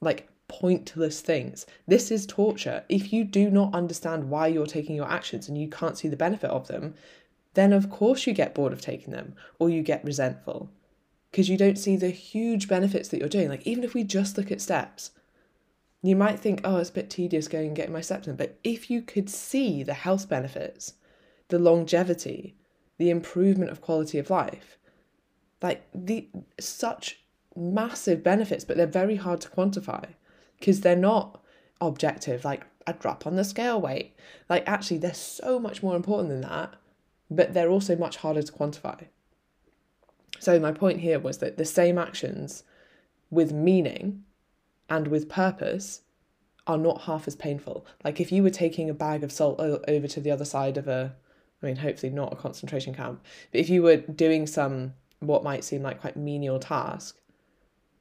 Like 0.02 0.29
pointless 0.50 1.22
things. 1.22 1.66
This 1.88 2.12
is 2.12 2.26
torture. 2.26 2.84
If 2.90 3.14
you 3.14 3.24
do 3.24 3.50
not 3.50 3.74
understand 3.74 4.30
why 4.30 4.48
you're 4.48 4.66
taking 4.66 4.98
your 4.98 5.10
actions 5.10 5.48
and 5.48 5.58
you 5.58 5.70
can't 5.70 5.98
see 5.98 6.10
the 6.10 6.18
benefit 6.18 6.50
of 6.50 6.68
them, 6.68 6.96
then 7.54 7.72
of 7.72 7.90
course 7.90 8.28
you 8.28 8.34
get 8.34 8.54
bored 8.54 8.74
of 8.74 8.82
taking 8.82 9.14
them 9.14 9.36
or 9.60 9.70
you 9.70 9.82
get 9.82 10.04
resentful 10.04 10.70
because 11.32 11.48
you 11.48 11.58
don't 11.58 11.78
see 11.78 11.96
the 11.96 12.10
huge 12.10 12.68
benefits 12.68 13.10
that 13.10 13.20
you're 13.20 13.30
doing. 13.30 13.48
Like, 13.48 13.66
even 13.66 13.84
if 13.84 13.94
we 13.94 14.04
just 14.04 14.38
look 14.38 14.52
at 14.52 14.62
steps, 14.62 15.12
you 16.02 16.16
might 16.16 16.40
think, 16.40 16.62
oh, 16.64 16.78
it's 16.78 16.90
a 16.90 16.94
bit 16.94 17.10
tedious 17.10 17.48
going 17.48 17.68
and 17.68 17.76
getting 17.76 17.94
my 17.94 18.02
steps 18.02 18.28
in. 18.28 18.36
But 18.36 18.58
if 18.64 18.90
you 18.90 19.02
could 19.02 19.30
see 19.30 19.84
the 19.84 19.94
health 19.94 20.28
benefits, 20.28 20.94
the 21.50 21.60
longevity, 21.60 22.56
the 22.98 23.10
improvement 23.10 23.72
of 23.72 23.82
quality 23.82 24.18
of 24.18 24.30
life, 24.30 24.78
like 25.62 25.86
the 25.94 26.28
such 26.60 27.22
massive 27.56 28.24
benefits, 28.24 28.64
but 28.64 28.78
they're 28.78 28.88
very 28.88 29.18
hard 29.18 29.42
to 29.42 29.50
quantify 29.50 30.06
because 30.60 30.82
they're 30.82 30.96
not 30.96 31.42
objective, 31.82 32.44
like 32.44 32.66
a 32.86 32.94
drop 32.94 33.26
on 33.26 33.36
the 33.36 33.44
scale 33.44 33.80
weight. 33.80 34.16
Like, 34.50 34.68
actually, 34.68 34.98
they're 34.98 35.14
so 35.14 35.60
much 35.60 35.82
more 35.82 35.96
important 35.96 36.30
than 36.30 36.42
that 36.42 36.76
but 37.30 37.54
they're 37.54 37.70
also 37.70 37.96
much 37.96 38.18
harder 38.18 38.42
to 38.42 38.52
quantify. 38.52 39.06
So, 40.40 40.60
my 40.60 40.72
point 40.72 41.02
here 41.02 41.20
was 41.20 41.40
that 41.40 41.58
the 41.58 41.66
same 41.66 41.98
actions 41.98 42.64
with 43.30 43.52
meaning 43.52 44.24
and 44.90 45.08
with 45.08 45.30
purpose 45.30 46.02
are 46.66 46.78
not 46.78 47.02
half 47.02 47.28
as 47.28 47.36
painful. 47.36 47.86
Like, 48.04 48.20
if 48.20 48.32
you 48.32 48.42
were 48.42 48.50
taking 48.50 48.90
a 48.90 48.94
bag 48.94 49.24
of 49.24 49.32
salt 49.32 49.60
over 49.60 50.08
to 50.08 50.20
the 50.20 50.32
other 50.32 50.46
side 50.46 50.78
of 50.78 50.88
a, 50.88 51.16
I 51.62 51.66
mean, 51.66 51.78
hopefully 51.78 52.12
not 52.12 52.34
a 52.34 52.38
concentration 52.38 52.94
camp, 52.96 53.24
but 53.52 53.60
if 53.60 53.70
you 53.70 53.84
were 53.84 53.98
doing 53.98 54.48
some 54.48 54.94
what 55.20 55.44
might 55.44 55.66
seem 55.66 55.84
like 55.84 56.00
quite 56.00 56.16
menial 56.16 56.60
task, 56.60 57.19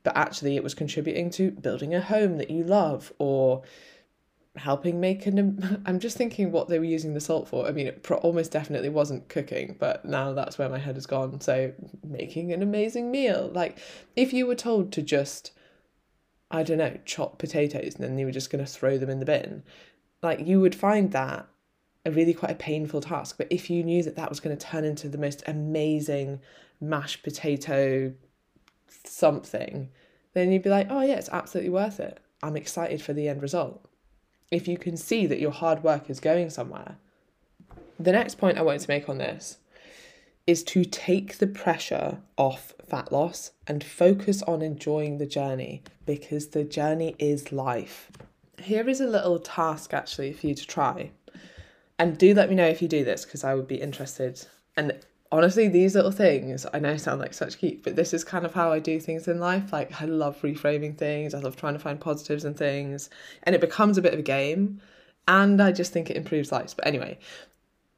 but 0.03 0.17
actually 0.17 0.57
it 0.57 0.63
was 0.63 0.75
contributing 0.75 1.31
to 1.31 1.51
building 1.51 1.95
a 1.95 2.01
home 2.01 2.39
that 2.39 2.51
you 2.51 2.65
love 2.65 3.13
or 3.19 3.63
helping 4.57 5.01
make 5.01 5.27
an 5.27 5.83
i'm 5.87 6.01
just 6.01 6.17
thinking 6.17 6.51
what 6.51 6.69
they 6.69 6.79
were 6.79 6.85
using 6.85 7.15
the 7.15 7.21
salt 7.21 7.49
for. 7.49 7.67
I 7.67 7.73
mean 7.73 7.87
it 7.87 8.03
pro- 8.03 8.19
almost 8.19 8.51
definitely 8.51 8.89
wasn't 8.89 9.29
cooking 9.29 9.77
but 9.79 10.05
now 10.05 10.33
that's 10.33 10.59
where 10.59 10.69
my 10.69 10.79
head 10.79 10.97
has 10.97 11.07
gone. 11.07 11.41
So 11.41 11.73
making 12.07 12.53
an 12.53 12.63
amazing 12.63 13.11
meal. 13.11 13.51
Like 13.53 13.79
if 14.17 14.33
you 14.33 14.47
were 14.47 14.55
told 14.55 14.93
to 14.93 15.03
just 15.03 15.53
i 16.51 16.63
don't 16.63 16.79
know 16.79 16.97
chop 17.05 17.39
potatoes 17.39 17.95
and 17.97 18.05
then 18.05 18.19
you 18.19 18.25
were 18.25 18.33
just 18.33 18.51
going 18.51 18.65
to 18.65 18.71
throw 18.71 18.97
them 18.97 19.11
in 19.11 19.19
the 19.19 19.27
bin 19.27 19.63
like 20.23 20.47
you 20.47 20.61
would 20.61 20.75
find 20.75 21.13
that 21.13 21.47
a 22.09 22.11
really 22.11 22.35
quite 22.35 22.53
a 22.53 22.57
painful 22.57 23.01
task. 23.01 23.37
But 23.39 23.49
if 23.51 23.71
you 23.71 23.85
knew 23.85 24.03
that 24.03 24.17
that 24.17 24.29
was 24.29 24.41
going 24.41 24.57
to 24.57 24.67
turn 24.67 24.85
into 24.85 25.09
the 25.09 25.19
most 25.19 25.43
amazing 25.47 26.41
mashed 26.81 27.23
potato 27.23 28.13
something 29.05 29.89
then 30.35 30.53
you'd 30.53 30.63
be 30.63 30.71
like 30.71 30.87
oh 30.91 31.01
yeah 31.01 31.15
it's 31.15 31.29
absolutely 31.31 31.71
worth 31.71 32.01
it 32.01 32.21
i'm 32.43 32.57
excited 32.57 33.01
for 33.01 33.13
the 33.13 33.29
end 33.29 33.43
result 33.43 33.89
if 34.51 34.67
you 34.67 34.79
can 34.79 34.97
see 34.97 35.27
that 35.27 35.41
your 35.41 35.51
hard 35.51 35.83
work 35.83 36.09
is 36.09 36.21
going 36.21 36.51
somewhere. 36.51 36.97
The 37.99 38.13
next 38.13 38.37
point 38.37 38.59
I 38.59 38.63
wanted 38.63 38.83
to 38.83 38.91
make 38.91 39.09
on 39.09 39.19
this 39.19 39.59
is 40.47 40.63
to 40.65 40.85
take 40.85 41.39
the 41.39 41.47
pressure 41.47 42.19
off 42.39 42.73
fat 42.87 43.13
loss 43.13 43.51
and 43.67 43.85
focus 43.85 44.43
on 44.45 44.63
enjoying 44.63 45.19
the 45.19 45.27
journey 45.27 45.83
because 46.07 46.49
the 46.49 46.65
journey 46.65 47.15
is 47.19 47.53
life. 47.53 48.11
Here 48.59 48.89
is 48.89 49.01
a 49.01 49.07
little 49.07 49.39
task 49.39 49.93
actually 49.93 50.33
for 50.33 50.47
you 50.47 50.55
to 50.55 50.67
try. 50.67 51.11
And 51.99 52.17
do 52.17 52.33
let 52.33 52.49
me 52.49 52.55
know 52.55 52.67
if 52.67 52.81
you 52.81 52.89
do 52.89 53.05
this 53.05 53.25
because 53.25 53.45
I 53.45 53.55
would 53.55 53.69
be 53.69 53.81
interested. 53.81 54.47
And 54.77 54.99
honestly, 55.31 55.69
these 55.69 55.95
little 55.95 56.11
things, 56.11 56.67
I 56.73 56.79
know 56.79 56.97
sound 56.97 57.21
like 57.21 57.35
such 57.35 57.59
cute, 57.59 57.83
but 57.83 57.97
this 57.97 58.15
is 58.15 58.25
kind 58.25 58.45
of 58.45 58.55
how 58.55 58.73
I 58.73 58.79
do 58.79 58.99
things 59.01 59.29
in 59.29 59.39
life. 59.41 59.73
Like, 59.73 60.01
I 60.01 60.07
love 60.07 60.41
reframing 60.43 60.97
things, 60.97 61.35
I 61.35 61.41
love 61.41 61.57
trying 61.57 61.75
to 61.75 61.79
find 61.79 62.01
positives 62.01 62.45
and 62.45 62.57
things, 62.57 63.11
and 63.43 63.55
it 63.55 63.61
becomes 63.61 63.99
a 63.99 64.03
bit 64.03 64.15
of 64.15 64.21
a 64.21 64.23
game. 64.23 64.81
And 65.27 65.61
I 65.61 65.73
just 65.73 65.93
think 65.93 66.09
it 66.09 66.17
improves 66.17 66.51
lives. 66.51 66.73
But 66.73 66.87
anyway, 66.87 67.19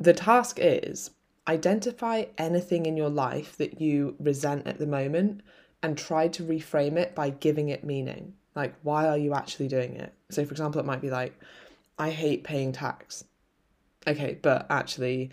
the 0.01 0.13
task 0.13 0.59
is 0.61 1.11
identify 1.47 2.25
anything 2.39 2.87
in 2.87 2.97
your 2.97 3.09
life 3.09 3.57
that 3.57 3.81
you 3.81 4.17
resent 4.19 4.67
at 4.67 4.79
the 4.79 4.87
moment 4.87 5.43
and 5.83 5.97
try 5.97 6.29
to 6.29 6.43
reframe 6.43 6.97
it 6.97 7.15
by 7.15 7.31
giving 7.31 7.69
it 7.69 7.85
meaning. 7.85 8.35
Like, 8.55 8.75
why 8.83 9.09
are 9.09 9.17
you 9.17 9.35
actually 9.35 9.69
doing 9.69 9.95
it? 9.95 10.13
So, 10.31 10.45
for 10.45 10.51
example, 10.51 10.81
it 10.81 10.87
might 10.87 11.01
be 11.01 11.11
like, 11.11 11.39
I 11.99 12.11
hate 12.11 12.45
paying 12.45 12.73
tax. 12.73 13.25
Okay, 14.07 14.39
but 14.43 14.67
actually, 14.71 15.31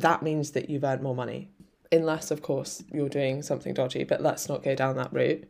that 0.00 0.22
means 0.22 0.52
that 0.52 0.70
you've 0.70 0.84
earned 0.84 1.02
more 1.02 1.14
money. 1.14 1.50
Unless, 1.92 2.30
of 2.30 2.42
course, 2.42 2.82
you're 2.92 3.08
doing 3.08 3.42
something 3.42 3.74
dodgy, 3.74 4.04
but 4.04 4.22
let's 4.22 4.48
not 4.48 4.62
go 4.62 4.74
down 4.74 4.96
that 4.96 5.12
route. 5.12 5.48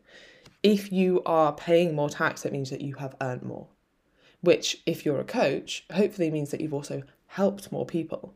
If 0.63 0.93
you 0.93 1.23
are 1.27 1.53
paying 1.53 1.95
more 1.95 2.09
tax, 2.09 2.45
it 2.45 2.53
means 2.53 2.71
that 2.71 2.81
you 2.81 2.95
have 2.95 3.17
earned 3.21 3.43
more, 3.43 3.69
which, 4.41 4.83
if 4.87 5.05
you're 5.05 5.21
a 5.21 5.25
coach, 5.25 5.85
hopefully 5.93 6.31
means 6.31 6.51
that 6.51 6.61
you've 6.61 6.75
also 6.75 7.03
helped 7.27 7.73
more 7.73 7.87
people. 7.87 8.35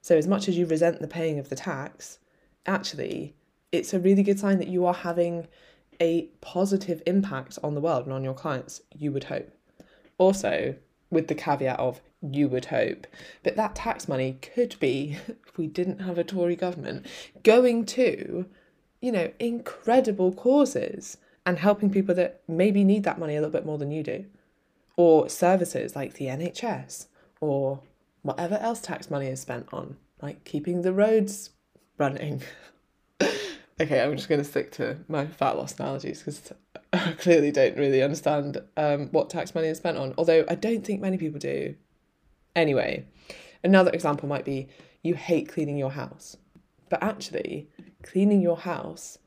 So, 0.00 0.16
as 0.16 0.26
much 0.26 0.48
as 0.48 0.56
you 0.56 0.66
resent 0.66 1.00
the 1.00 1.08
paying 1.08 1.38
of 1.38 1.48
the 1.48 1.56
tax, 1.56 2.18
actually, 2.66 3.34
it's 3.72 3.92
a 3.92 4.00
really 4.00 4.22
good 4.22 4.38
sign 4.38 4.58
that 4.58 4.68
you 4.68 4.86
are 4.86 4.94
having 4.94 5.48
a 6.00 6.22
positive 6.40 7.02
impact 7.06 7.58
on 7.62 7.74
the 7.74 7.80
world 7.80 8.04
and 8.04 8.12
on 8.12 8.24
your 8.24 8.34
clients, 8.34 8.82
you 8.94 9.12
would 9.12 9.24
hope. 9.24 9.50
Also, 10.16 10.76
with 11.10 11.28
the 11.28 11.34
caveat 11.34 11.78
of 11.78 12.00
you 12.20 12.48
would 12.48 12.66
hope. 12.66 13.06
But 13.42 13.56
that 13.56 13.74
tax 13.74 14.08
money 14.08 14.38
could 14.40 14.76
be, 14.80 15.18
if 15.46 15.56
we 15.56 15.66
didn't 15.66 16.00
have 16.00 16.18
a 16.18 16.24
Tory 16.24 16.56
government, 16.56 17.06
going 17.42 17.84
to, 17.86 18.46
you 19.00 19.12
know, 19.12 19.30
incredible 19.38 20.32
causes 20.32 21.18
and 21.46 21.58
helping 21.58 21.90
people 21.90 22.14
that 22.14 22.42
maybe 22.46 22.84
need 22.84 23.04
that 23.04 23.18
money 23.18 23.36
a 23.36 23.40
little 23.40 23.52
bit 23.52 23.66
more 23.66 23.78
than 23.78 23.90
you 23.90 24.02
do. 24.02 24.26
Or 24.96 25.28
services 25.28 25.94
like 25.94 26.14
the 26.14 26.26
NHS 26.26 27.06
or 27.40 27.80
whatever 28.22 28.56
else 28.56 28.80
tax 28.80 29.10
money 29.10 29.28
is 29.28 29.40
spent 29.40 29.68
on, 29.72 29.96
like 30.20 30.44
keeping 30.44 30.82
the 30.82 30.92
roads 30.92 31.50
running. 31.96 32.42
okay, 33.80 34.00
I'm 34.00 34.16
just 34.16 34.28
going 34.28 34.40
to 34.40 34.48
stick 34.48 34.72
to 34.72 34.98
my 35.08 35.26
fat 35.26 35.56
loss 35.56 35.78
analogies 35.78 36.20
because 36.20 36.52
I 36.92 37.12
clearly 37.12 37.50
don't 37.50 37.76
really 37.76 38.02
understand 38.02 38.60
um, 38.76 39.08
what 39.08 39.30
tax 39.30 39.54
money 39.54 39.68
is 39.68 39.78
spent 39.78 39.98
on, 39.98 40.14
although 40.18 40.44
I 40.48 40.54
don't 40.54 40.84
think 40.84 41.00
many 41.00 41.18
people 41.18 41.38
do. 41.38 41.74
Anyway, 42.56 43.06
another 43.62 43.90
example 43.92 44.28
might 44.28 44.44
be 44.44 44.68
you 45.02 45.14
hate 45.14 45.48
cleaning 45.48 45.76
your 45.76 45.92
house, 45.92 46.36
but 46.88 47.02
actually, 47.02 47.68
cleaning 48.02 48.40
your 48.40 48.56
house 48.56 49.18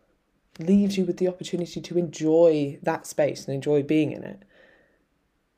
leaves 0.60 0.98
you 0.98 1.05
with 1.05 1.17
the 1.17 1.27
opportunity 1.27 1.79
to 1.79 1.98
enjoy 1.98 2.77
that 2.84 3.08
space 3.08 3.46
and 3.46 3.55
enjoy 3.55 3.81
being 3.81 4.12
in 4.12 4.24
it. 4.24 4.43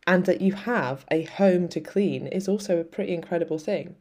And 0.06 0.26
that 0.26 0.42
you 0.42 0.54
have 0.54 1.06
a 1.10 1.24
home 1.24 1.68
to 1.70 1.80
clean 1.80 2.28
is 2.28 2.48
also 2.48 2.78
a 2.78 2.84
pretty 2.84 3.14
incredible 3.14 3.58
thing. 3.58 3.96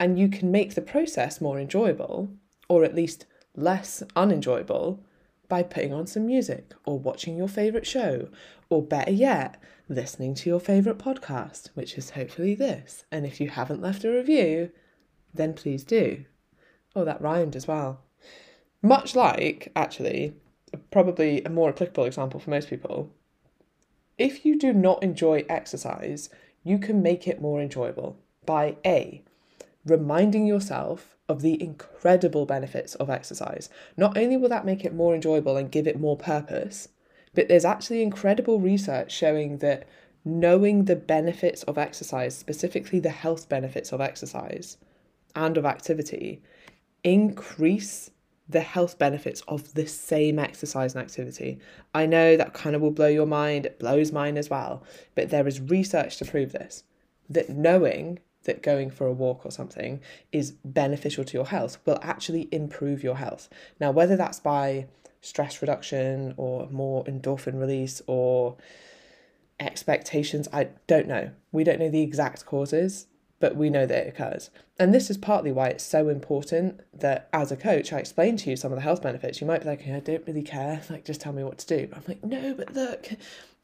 And 0.00 0.18
you 0.18 0.28
can 0.28 0.50
make 0.50 0.74
the 0.74 0.80
process 0.80 1.40
more 1.40 1.60
enjoyable, 1.60 2.30
or 2.68 2.84
at 2.84 2.94
least 2.94 3.26
less 3.58 4.02
unenjoyable, 4.16 5.00
by 5.48 5.62
putting 5.62 5.92
on 5.92 6.06
some 6.06 6.26
music 6.26 6.72
or 6.84 6.98
watching 6.98 7.36
your 7.36 7.48
favourite 7.48 7.86
show, 7.86 8.28
or 8.68 8.82
better 8.82 9.10
yet, 9.10 9.60
listening 9.88 10.34
to 10.34 10.50
your 10.50 10.60
favourite 10.60 10.98
podcast, 10.98 11.68
which 11.74 11.96
is 11.96 12.10
hopefully 12.10 12.54
this. 12.54 13.04
And 13.10 13.24
if 13.24 13.40
you 13.40 13.48
haven't 13.48 13.82
left 13.82 14.04
a 14.04 14.10
review, 14.10 14.70
then 15.32 15.54
please 15.54 15.84
do. 15.84 16.24
Oh, 16.94 17.04
that 17.04 17.22
rhymed 17.22 17.56
as 17.56 17.66
well. 17.66 18.02
Much 18.82 19.16
like, 19.16 19.72
actually, 19.74 20.34
probably 20.90 21.42
a 21.44 21.50
more 21.50 21.70
applicable 21.70 22.04
example 22.04 22.40
for 22.40 22.50
most 22.50 22.68
people, 22.68 23.10
if 24.18 24.44
you 24.44 24.58
do 24.58 24.72
not 24.72 25.02
enjoy 25.02 25.44
exercise, 25.48 26.28
you 26.62 26.78
can 26.78 27.02
make 27.02 27.26
it 27.26 27.40
more 27.40 27.60
enjoyable 27.60 28.18
by 28.44 28.76
A, 28.84 29.24
reminding 29.84 30.46
yourself 30.46 31.16
of 31.28 31.42
the 31.42 31.62
incredible 31.62 32.46
benefits 32.46 32.94
of 32.96 33.10
exercise. 33.10 33.68
Not 33.96 34.16
only 34.16 34.36
will 34.36 34.48
that 34.48 34.64
make 34.64 34.84
it 34.84 34.94
more 34.94 35.14
enjoyable 35.14 35.56
and 35.56 35.70
give 35.70 35.86
it 35.86 36.00
more 36.00 36.16
purpose, 36.16 36.88
but 37.34 37.48
there's 37.48 37.64
actually 37.64 38.02
incredible 38.02 38.60
research 38.60 39.12
showing 39.12 39.58
that 39.58 39.86
knowing 40.24 40.84
the 40.84 40.96
benefits 40.96 41.62
of 41.64 41.78
exercise, 41.78 42.36
specifically 42.36 43.00
the 43.00 43.10
health 43.10 43.48
benefits 43.48 43.92
of 43.92 44.00
exercise 44.00 44.78
and 45.34 45.56
of 45.56 45.64
activity, 45.64 46.42
increase 47.04 48.10
the 48.48 48.60
health 48.60 48.98
benefits 48.98 49.42
of 49.46 49.74
the 49.74 49.86
same 49.86 50.38
exercise 50.38 50.94
and 50.94 51.02
activity. 51.04 51.58
I 51.94 52.06
know 52.06 52.36
that 52.36 52.54
kind 52.54 52.74
of 52.74 52.80
will 52.80 52.90
blow 52.90 53.08
your 53.08 53.26
mind, 53.26 53.66
it 53.66 53.78
blows 53.78 54.10
mine 54.10 54.38
as 54.38 54.48
well, 54.48 54.82
but 55.14 55.28
there 55.28 55.46
is 55.46 55.60
research 55.60 56.16
to 56.18 56.24
prove 56.24 56.52
this 56.52 56.84
that 57.30 57.50
knowing 57.50 58.18
that 58.48 58.62
going 58.62 58.90
for 58.90 59.06
a 59.06 59.12
walk 59.12 59.46
or 59.46 59.52
something 59.52 60.00
is 60.32 60.50
beneficial 60.64 61.24
to 61.24 61.34
your 61.34 61.46
health 61.46 61.78
will 61.86 62.00
actually 62.02 62.48
improve 62.50 63.04
your 63.04 63.16
health. 63.16 63.48
Now, 63.78 63.92
whether 63.92 64.16
that's 64.16 64.40
by 64.40 64.86
stress 65.20 65.62
reduction 65.62 66.34
or 66.36 66.68
more 66.70 67.04
endorphin 67.04 67.60
release 67.60 68.02
or 68.08 68.56
expectations, 69.60 70.48
I 70.52 70.70
don't 70.86 71.06
know. 71.06 71.30
We 71.52 71.62
don't 71.62 71.78
know 71.78 71.90
the 71.90 72.02
exact 72.02 72.44
causes 72.44 73.06
but 73.40 73.56
we 73.56 73.70
know 73.70 73.86
that 73.86 74.06
it 74.06 74.08
occurs. 74.08 74.50
And 74.78 74.92
this 74.92 75.10
is 75.10 75.16
partly 75.16 75.52
why 75.52 75.68
it's 75.68 75.84
so 75.84 76.08
important 76.08 76.80
that 76.92 77.28
as 77.32 77.52
a 77.52 77.56
coach, 77.56 77.92
I 77.92 77.98
explain 77.98 78.36
to 78.38 78.50
you 78.50 78.56
some 78.56 78.72
of 78.72 78.76
the 78.76 78.82
health 78.82 79.02
benefits. 79.02 79.40
You 79.40 79.46
might 79.46 79.62
be 79.62 79.68
like, 79.68 79.86
I 79.86 80.00
don't 80.00 80.26
really 80.26 80.42
care, 80.42 80.82
like, 80.90 81.04
just 81.04 81.20
tell 81.20 81.32
me 81.32 81.44
what 81.44 81.58
to 81.58 81.66
do. 81.66 81.88
I'm 81.92 82.02
like, 82.08 82.24
no, 82.24 82.54
but 82.54 82.74
look, 82.74 83.10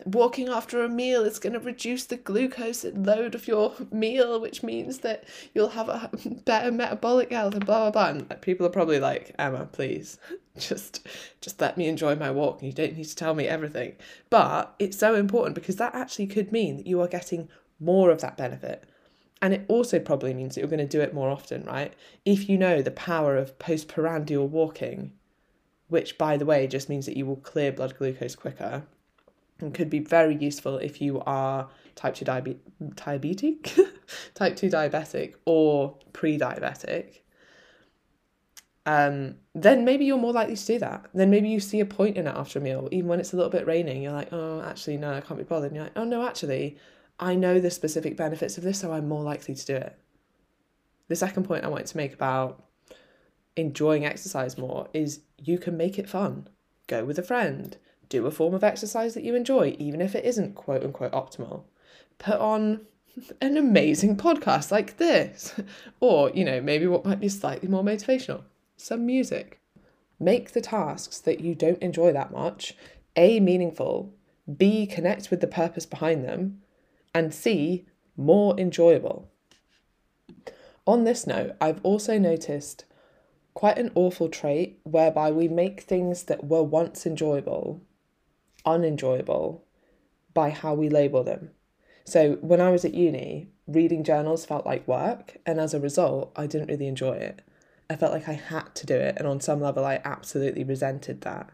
walking 0.05 0.49
after 0.49 0.83
a 0.83 0.89
meal 0.89 1.25
is 1.25 1.39
going 1.39 1.53
to 1.53 1.61
reduce 1.61 2.05
the 2.05 2.17
glucose 2.17 2.85
load 2.85 3.35
of 3.35 3.47
your 3.47 3.75
meal, 3.91 4.41
which 4.41 4.63
means 4.63 4.99
that 4.99 5.25
you'll 5.55 5.71
have 5.71 5.89
a 5.89 6.11
better 6.45 6.73
metabolic 6.73 7.31
health 7.31 7.55
and 7.55 7.65
blah, 7.65 7.91
blah, 7.91 8.13
blah. 8.13 8.19
And 8.19 8.41
people 8.41 8.67
are 8.67 8.71
probably 8.71 8.99
like, 8.99 9.35
Emma, 9.39 9.67
please, 9.71 10.19
just, 10.59 11.07
just 11.41 11.61
let 11.61 11.77
me 11.77 11.87
enjoy 11.87 12.17
my 12.17 12.31
walk. 12.31 12.63
You 12.63 12.73
don't 12.73 12.97
need 12.97 13.05
to 13.05 13.17
tell 13.17 13.35
me 13.35 13.47
everything. 13.47 13.97
But 14.31 14.75
it's 14.79 14.99
so 14.99 15.15
important 15.15 15.55
because 15.55 15.77
that 15.77 15.95
actually 15.95 16.27
could 16.27 16.53
mean 16.53 16.77
that 16.77 16.87
you 16.87 17.01
are 17.01 17.09
getting 17.09 17.49
more 17.81 18.11
of 18.11 18.21
that 18.21 18.37
benefit 18.37 18.85
and 19.43 19.53
it 19.53 19.65
also 19.69 19.99
probably 19.99 20.33
means 20.33 20.55
that 20.55 20.63
you're 20.63 20.71
going 20.71 20.79
to 20.79 20.87
do 20.87 21.03
it 21.03 21.13
more 21.13 21.29
often, 21.29 21.65
right? 21.65 21.93
If 22.25 22.49
you 22.49 22.57
know 22.57 22.81
the 22.81 22.91
power 22.91 23.37
of 23.37 23.59
postprandial 23.59 24.49
walking, 24.49 25.13
which 25.89 26.17
by 26.17 26.39
the 26.39 26.47
way 26.47 26.67
just 26.67 26.89
means 26.89 27.05
that 27.05 27.17
you 27.19 27.27
will 27.27 27.37
clear 27.37 27.71
blood 27.71 27.99
glucose 27.99 28.37
quicker 28.37 28.85
and 29.61 29.73
could 29.73 29.91
be 29.91 30.01
very 30.01 30.37
useful 30.37 30.79
if 30.79 31.01
you 31.01 31.21
are 31.21 31.69
type 31.95 32.15
2 32.15 32.25
diabe- 32.25 32.59
diabetic, 32.95 33.79
type 34.35 34.57
2 34.57 34.69
diabetic 34.69 35.35
or 35.45 35.97
pre-diabetic. 36.13 37.21
Um, 38.87 39.37
then 39.55 39.85
maybe 39.85 40.05
you're 40.05 40.19
more 40.19 40.33
likely 40.33 40.57
to 40.57 40.67
do 40.67 40.79
that. 40.81 41.07
Then 41.15 41.31
maybe 41.31 41.49
you 41.49 41.61
see 41.61 41.81
a 41.81 41.87
point 41.87 42.17
in 42.17 42.27
it 42.27 42.35
after 42.37 42.59
a 42.59 42.63
meal, 42.63 42.89
even 42.91 43.09
when 43.09 43.21
it's 43.21 43.33
a 43.33 43.37
little 43.37 43.51
bit 43.51 43.67
raining. 43.67 44.03
You're 44.03 44.13
like, 44.13 44.33
oh, 44.33 44.61
actually, 44.63 44.99
no, 44.99 45.13
I 45.15 45.21
can't 45.21 45.39
be 45.39 45.45
bothered. 45.45 45.71
And 45.71 45.77
you're 45.77 45.85
like, 45.85 45.97
oh, 45.97 46.05
no, 46.05 46.27
actually, 46.27 46.77
I 47.19 47.35
know 47.35 47.61
the 47.61 47.71
specific 47.71 48.17
benefits 48.17 48.59
of 48.59 48.65
this, 48.65 48.81
so 48.81 48.93
I'm 48.93 49.09
more 49.09 49.23
likely 49.23 49.55
to 49.55 49.67
do 49.67 49.77
it. 49.77 49.99
The 51.09 51.17
second 51.17 51.45
point 51.45 51.65
I 51.65 51.69
wanted 51.69 51.87
to 51.87 51.97
make 51.97 52.13
about 52.13 52.65
enjoying 53.57 54.05
exercise 54.05 54.59
more 54.59 54.89
is 54.93 55.21
you 55.39 55.59
can 55.59 55.77
make 55.77 55.99
it 55.99 56.09
fun. 56.09 56.49
Go 56.87 57.05
with 57.05 57.19
a 57.19 57.23
friend, 57.23 57.77
do 58.09 58.27
a 58.27 58.31
form 58.31 58.55
of 58.55 58.65
exercise 58.65 59.15
that 59.15 59.25
you 59.25 59.35
enjoy, 59.35 59.77
even 59.79 60.01
if 60.01 60.15
it 60.15 60.25
isn't 60.25 60.55
quote 60.55 60.83
unquote 60.83 61.13
optimal. 61.13 61.65
put 62.19 62.37
on 62.37 62.81
an 63.41 63.57
amazing 63.57 64.17
podcast 64.17 64.71
like 64.71 64.97
this. 64.97 65.55
Or, 66.01 66.31
you 66.31 66.45
know, 66.45 66.61
maybe 66.61 66.87
what 66.87 67.05
might 67.05 67.21
be 67.21 67.29
slightly 67.29 67.69
more 67.69 67.83
motivational 67.83 68.43
some 68.77 69.07
music. 69.07 69.61
Make 70.21 70.53
the 70.53 70.61
tasks 70.61 71.19
that 71.21 71.41
you 71.41 71.55
don't 71.55 71.83
enjoy 71.83 72.13
that 72.13 72.33
much 72.33 72.75
A, 73.17 73.41
meaningful, 73.41 74.13
B, 74.57 74.87
connect 74.87 75.31
with 75.31 75.41
the 75.41 75.47
purpose 75.47 75.87
behind 75.87 76.25
them, 76.25 76.61
and 77.15 77.33
C, 77.33 77.87
more 78.17 78.59
enjoyable. 78.59 79.31
On 80.87 81.05
this 81.05 81.27
note, 81.27 81.57
I've 81.61 81.81
also 81.83 82.19
noticed 82.19 82.85
quite 83.55 83.79
an 83.79 83.93
awful 83.95 84.29
trait 84.29 84.81
whereby 84.83 85.31
we 85.31 85.49
make 85.49 85.81
things 85.81 86.25
that 86.25 86.45
were 86.45 86.63
once 86.63 87.07
enjoyable 87.07 87.81
unenjoyable 88.65 89.65
by 90.33 90.51
how 90.51 90.75
we 90.75 90.89
label 90.89 91.23
them. 91.23 91.51
So 92.05 92.35
when 92.43 92.61
I 92.61 92.71
was 92.71 92.85
at 92.85 92.95
uni, 92.95 93.49
reading 93.67 94.05
journals 94.05 94.45
felt 94.45 94.67
like 94.67 94.87
work, 94.87 95.39
and 95.47 95.59
as 95.59 95.73
a 95.73 95.81
result, 95.81 96.33
I 96.37 96.47
didn't 96.47 96.69
really 96.69 96.87
enjoy 96.87 97.15
it. 97.15 97.43
I 97.89 97.97
felt 97.97 98.13
like 98.13 98.29
I 98.29 98.35
had 98.35 98.75
to 98.75 98.87
do 98.87 98.95
it, 98.95 99.15
and 99.17 99.27
on 99.27 99.41
some 99.41 99.61
level, 99.61 99.85
I 99.85 100.01
absolutely 100.05 100.65
resented 100.65 101.23
that. 101.23 101.51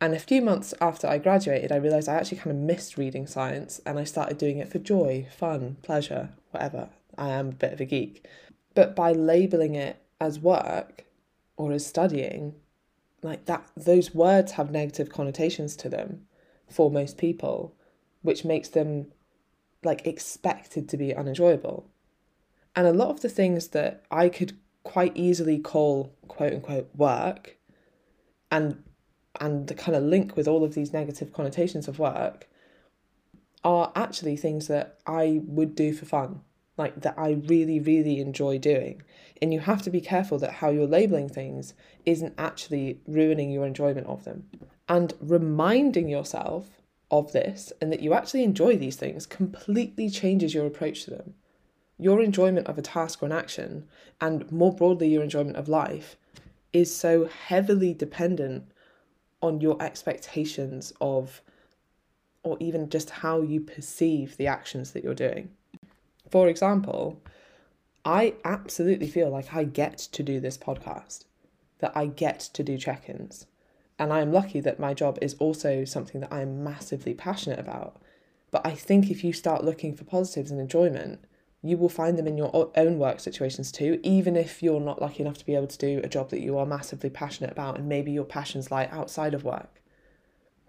And 0.00 0.14
a 0.14 0.18
few 0.18 0.42
months 0.42 0.74
after 0.80 1.06
I 1.06 1.18
graduated, 1.18 1.70
I 1.70 1.76
realised 1.76 2.08
I 2.08 2.14
actually 2.14 2.38
kind 2.38 2.50
of 2.50 2.62
missed 2.62 2.98
reading 2.98 3.26
science, 3.26 3.80
and 3.86 3.98
I 3.98 4.04
started 4.04 4.38
doing 4.38 4.58
it 4.58 4.68
for 4.68 4.78
joy, 4.78 5.28
fun, 5.36 5.76
pleasure, 5.82 6.30
whatever. 6.50 6.88
I 7.16 7.28
am 7.28 7.50
a 7.50 7.52
bit 7.52 7.72
of 7.72 7.80
a 7.80 7.84
geek. 7.84 8.26
But 8.74 8.96
by 8.96 9.12
labeling 9.12 9.74
it 9.74 9.98
as 10.20 10.40
work 10.40 11.04
or 11.56 11.72
as 11.72 11.86
studying, 11.86 12.54
like 13.22 13.46
that, 13.46 13.68
those 13.76 14.14
words 14.14 14.52
have 14.52 14.70
negative 14.70 15.10
connotations 15.10 15.76
to 15.76 15.88
them 15.88 16.26
for 16.68 16.90
most 16.90 17.18
people, 17.18 17.74
which 18.22 18.44
makes 18.44 18.68
them 18.68 19.12
like 19.84 20.06
expected 20.06 20.88
to 20.88 20.96
be 20.96 21.14
unenjoyable. 21.14 21.88
And 22.74 22.86
a 22.86 22.92
lot 22.92 23.10
of 23.10 23.20
the 23.20 23.28
things 23.28 23.68
that 23.68 24.04
I 24.10 24.28
could 24.28 24.56
quite 24.84 25.16
easily 25.16 25.58
call 25.58 26.12
quote 26.26 26.52
unquote 26.52 26.90
work 26.96 27.56
and 28.50 28.82
and 29.40 29.68
the 29.68 29.74
kind 29.74 29.96
of 29.96 30.02
link 30.02 30.36
with 30.36 30.46
all 30.46 30.64
of 30.64 30.74
these 30.74 30.92
negative 30.92 31.32
connotations 31.32 31.88
of 31.88 31.98
work 31.98 32.48
are 33.64 33.92
actually 33.94 34.36
things 34.36 34.66
that 34.66 34.98
I 35.06 35.40
would 35.44 35.74
do 35.74 35.94
for 35.94 36.04
fun, 36.04 36.40
like 36.76 37.00
that 37.02 37.18
I 37.18 37.32
really, 37.32 37.80
really 37.80 38.20
enjoy 38.20 38.58
doing. 38.58 39.02
And 39.40 39.52
you 39.52 39.60
have 39.60 39.82
to 39.82 39.90
be 39.90 40.00
careful 40.00 40.38
that 40.38 40.54
how 40.54 40.70
you're 40.70 40.86
labeling 40.86 41.28
things 41.28 41.74
isn't 42.06 42.34
actually 42.38 43.00
ruining 43.06 43.50
your 43.50 43.66
enjoyment 43.66 44.06
of 44.06 44.24
them. 44.24 44.48
And 44.88 45.14
reminding 45.20 46.08
yourself 46.08 46.82
of 47.10 47.32
this 47.32 47.72
and 47.80 47.92
that 47.92 48.00
you 48.00 48.14
actually 48.14 48.42
enjoy 48.42 48.76
these 48.76 48.96
things 48.96 49.26
completely 49.26 50.08
changes 50.08 50.54
your 50.54 50.66
approach 50.66 51.04
to 51.04 51.10
them. 51.10 51.34
Your 51.98 52.22
enjoyment 52.22 52.66
of 52.66 52.78
a 52.78 52.82
task 52.82 53.22
or 53.22 53.26
an 53.26 53.32
action, 53.32 53.86
and 54.20 54.50
more 54.50 54.74
broadly, 54.74 55.08
your 55.08 55.22
enjoyment 55.22 55.56
of 55.56 55.68
life, 55.68 56.16
is 56.72 56.94
so 56.94 57.26
heavily 57.26 57.94
dependent 57.94 58.64
on 59.40 59.60
your 59.60 59.80
expectations 59.80 60.92
of, 61.00 61.42
or 62.42 62.56
even 62.60 62.88
just 62.88 63.10
how 63.10 63.42
you 63.42 63.60
perceive 63.60 64.36
the 64.36 64.46
actions 64.46 64.92
that 64.92 65.04
you're 65.04 65.14
doing. 65.14 65.50
For 66.32 66.48
example, 66.48 67.20
I 68.06 68.36
absolutely 68.42 69.06
feel 69.06 69.28
like 69.28 69.52
I 69.52 69.64
get 69.64 69.98
to 69.98 70.22
do 70.22 70.40
this 70.40 70.56
podcast, 70.56 71.26
that 71.80 71.92
I 71.94 72.06
get 72.06 72.40
to 72.54 72.62
do 72.62 72.78
check 72.78 73.10
ins. 73.10 73.44
And 73.98 74.14
I 74.14 74.22
am 74.22 74.32
lucky 74.32 74.58
that 74.60 74.80
my 74.80 74.94
job 74.94 75.18
is 75.20 75.34
also 75.34 75.84
something 75.84 76.22
that 76.22 76.32
I 76.32 76.40
am 76.40 76.64
massively 76.64 77.12
passionate 77.12 77.58
about. 77.58 78.00
But 78.50 78.66
I 78.66 78.70
think 78.70 79.10
if 79.10 79.22
you 79.22 79.34
start 79.34 79.62
looking 79.62 79.94
for 79.94 80.04
positives 80.04 80.50
and 80.50 80.58
enjoyment, 80.58 81.22
you 81.62 81.76
will 81.76 81.90
find 81.90 82.16
them 82.16 82.26
in 82.26 82.38
your 82.38 82.72
own 82.76 82.98
work 82.98 83.20
situations 83.20 83.70
too, 83.70 84.00
even 84.02 84.34
if 84.34 84.62
you're 84.62 84.80
not 84.80 85.02
lucky 85.02 85.20
enough 85.20 85.36
to 85.36 85.44
be 85.44 85.54
able 85.54 85.66
to 85.66 85.76
do 85.76 86.00
a 86.02 86.08
job 86.08 86.30
that 86.30 86.40
you 86.40 86.56
are 86.56 86.64
massively 86.64 87.10
passionate 87.10 87.52
about 87.52 87.76
and 87.76 87.90
maybe 87.90 88.10
your 88.10 88.24
passions 88.24 88.70
lie 88.70 88.88
outside 88.90 89.34
of 89.34 89.44
work. 89.44 89.81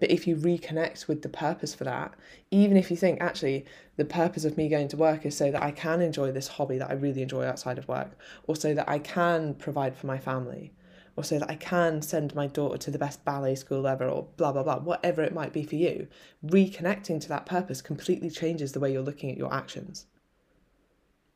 But 0.04 0.12
if 0.12 0.28
you 0.28 0.36
reconnect 0.36 1.08
with 1.08 1.22
the 1.22 1.30
purpose 1.30 1.74
for 1.74 1.86
that, 1.86 2.14
even 2.52 2.76
if 2.76 2.92
you 2.92 2.98
think 2.98 3.22
actually 3.22 3.66
the 3.96 4.04
purpose 4.04 4.44
of 4.44 4.58
me 4.58 4.68
going 4.68 4.90
to 4.90 4.98
work 4.98 5.26
is 5.26 5.38
so 5.38 5.50
that 5.50 5.64
I 5.64 5.72
can 5.72 6.02
enjoy 6.02 6.34
this 6.34 6.50
hobby 6.50 6.78
that 6.80 6.90
I 6.90 6.94
really 6.96 7.22
enjoy 7.22 7.46
outside 7.46 7.78
of 7.78 7.88
work, 7.88 8.20
or 8.46 8.58
so 8.58 8.74
that 8.74 8.90
I 8.90 9.00
can 9.00 9.54
provide 9.54 9.96
for 9.96 10.08
my 10.08 10.18
family, 10.18 10.74
or 11.16 11.24
so 11.24 11.40
that 11.40 11.50
I 11.50 11.56
can 11.56 12.02
send 12.02 12.36
my 12.36 12.48
daughter 12.48 12.78
to 12.80 12.92
the 12.92 13.00
best 13.00 13.24
ballet 13.24 13.56
school 13.56 13.88
ever, 13.88 14.10
or 14.10 14.28
blah, 14.36 14.52
blah, 14.52 14.64
blah, 14.64 14.80
whatever 14.80 15.24
it 15.24 15.34
might 15.34 15.54
be 15.54 15.64
for 15.64 15.76
you, 15.76 16.10
reconnecting 16.46 17.22
to 17.22 17.30
that 17.30 17.46
purpose 17.46 17.82
completely 17.82 18.30
changes 18.30 18.74
the 18.74 18.82
way 18.82 18.92
you're 18.92 19.02
looking 19.02 19.32
at 19.32 19.38
your 19.38 19.54
actions. 19.54 20.08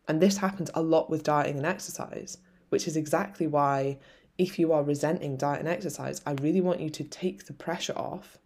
And 0.10 0.22
this 0.22 0.40
happens 0.40 0.72
a 0.74 0.82
lot 0.82 1.10
with 1.10 1.24
dieting 1.24 1.56
and 1.56 1.66
exercise, 1.66 2.40
which 2.68 2.86
is 2.86 2.98
exactly 2.98 3.48
why, 3.48 4.00
if 4.38 4.60
you 4.60 4.74
are 4.74 4.84
resenting 4.84 5.38
diet 5.38 5.62
and 5.62 5.70
exercise, 5.70 6.22
I 6.26 6.32
really 6.34 6.60
want 6.60 6.82
you 6.82 6.90
to 6.90 7.06
take 7.06 7.46
the 7.46 7.54
pressure 7.54 7.98
off 7.98 8.38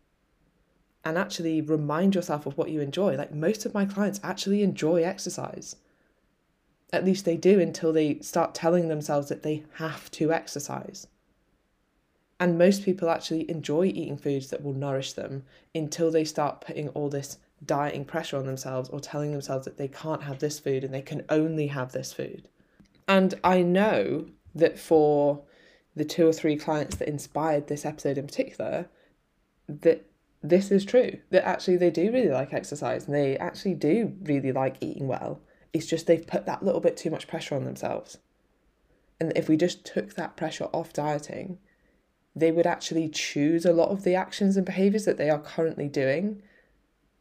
and 1.03 1.17
actually 1.17 1.61
remind 1.61 2.15
yourself 2.15 2.45
of 2.45 2.57
what 2.57 2.69
you 2.69 2.81
enjoy. 2.81 3.15
Like 3.15 3.33
most 3.33 3.65
of 3.65 3.73
my 3.73 3.85
clients 3.85 4.19
actually 4.23 4.61
enjoy 4.63 5.03
exercise. 5.03 5.75
At 6.93 7.05
least 7.05 7.25
they 7.25 7.37
do 7.37 7.59
until 7.59 7.93
they 7.93 8.19
start 8.19 8.53
telling 8.53 8.87
themselves 8.87 9.29
that 9.29 9.43
they 9.43 9.63
have 9.75 10.11
to 10.11 10.31
exercise. 10.31 11.07
And 12.39 12.57
most 12.57 12.83
people 12.83 13.09
actually 13.09 13.49
enjoy 13.49 13.85
eating 13.85 14.17
foods 14.17 14.49
that 14.49 14.63
will 14.63 14.73
nourish 14.73 15.13
them 15.13 15.43
until 15.73 16.11
they 16.11 16.25
start 16.25 16.61
putting 16.61 16.89
all 16.89 17.09
this 17.09 17.37
dieting 17.63 18.05
pressure 18.05 18.37
on 18.37 18.45
themselves 18.45 18.89
or 18.89 18.99
telling 18.99 19.31
themselves 19.31 19.65
that 19.65 19.77
they 19.77 19.87
can't 19.87 20.23
have 20.23 20.39
this 20.39 20.59
food 20.59 20.83
and 20.83 20.93
they 20.93 21.03
can 21.03 21.23
only 21.29 21.67
have 21.67 21.91
this 21.91 22.11
food. 22.11 22.47
And 23.07 23.35
I 23.43 23.61
know 23.61 24.25
that 24.55 24.79
for 24.79 25.43
the 25.95 26.05
two 26.05 26.27
or 26.27 26.33
three 26.33 26.55
clients 26.55 26.95
that 26.97 27.07
inspired 27.07 27.67
this 27.67 27.85
episode 27.85 28.17
in 28.17 28.25
particular, 28.25 28.87
that 29.67 30.10
this 30.43 30.71
is 30.71 30.85
true. 30.85 31.19
That 31.29 31.47
actually 31.47 31.77
they 31.77 31.91
do 31.91 32.11
really 32.11 32.29
like 32.29 32.53
exercise 32.53 33.05
and 33.05 33.15
they 33.15 33.37
actually 33.37 33.75
do 33.75 34.15
really 34.23 34.51
like 34.51 34.77
eating 34.81 35.07
well. 35.07 35.41
It's 35.73 35.85
just 35.85 36.07
they've 36.07 36.25
put 36.25 36.45
that 36.45 36.63
little 36.63 36.81
bit 36.81 36.97
too 36.97 37.09
much 37.09 37.27
pressure 37.27 37.55
on 37.55 37.65
themselves. 37.65 38.17
And 39.19 39.31
if 39.35 39.47
we 39.47 39.55
just 39.55 39.85
took 39.85 40.15
that 40.15 40.35
pressure 40.35 40.67
off 40.73 40.93
dieting, 40.93 41.59
they 42.35 42.51
would 42.51 42.65
actually 42.65 43.07
choose 43.09 43.65
a 43.65 43.73
lot 43.73 43.89
of 43.89 44.03
the 44.03 44.15
actions 44.15 44.57
and 44.57 44.65
behaviors 44.65 45.05
that 45.05 45.17
they 45.17 45.29
are 45.29 45.39
currently 45.39 45.87
doing 45.87 46.41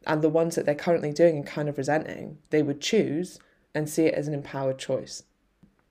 and 0.07 0.21
the 0.21 0.29
ones 0.29 0.55
that 0.55 0.65
they're 0.65 0.73
currently 0.73 1.11
doing 1.11 1.35
and 1.35 1.45
kind 1.45 1.69
of 1.69 1.77
resenting, 1.77 2.39
they 2.49 2.63
would 2.63 2.81
choose 2.81 3.39
and 3.75 3.87
see 3.87 4.05
it 4.05 4.15
as 4.15 4.27
an 4.27 4.33
empowered 4.33 4.79
choice. 4.79 5.23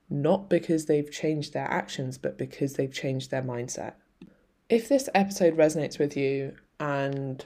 Not 0.08 0.50
because 0.50 0.86
they've 0.86 1.10
changed 1.10 1.52
their 1.52 1.70
actions, 1.70 2.18
but 2.18 2.36
because 2.36 2.74
they've 2.74 2.92
changed 2.92 3.30
their 3.30 3.42
mindset. 3.42 3.94
If 4.68 4.88
this 4.88 5.08
episode 5.14 5.56
resonates 5.56 5.98
with 5.98 6.16
you 6.16 6.56
and 6.80 7.44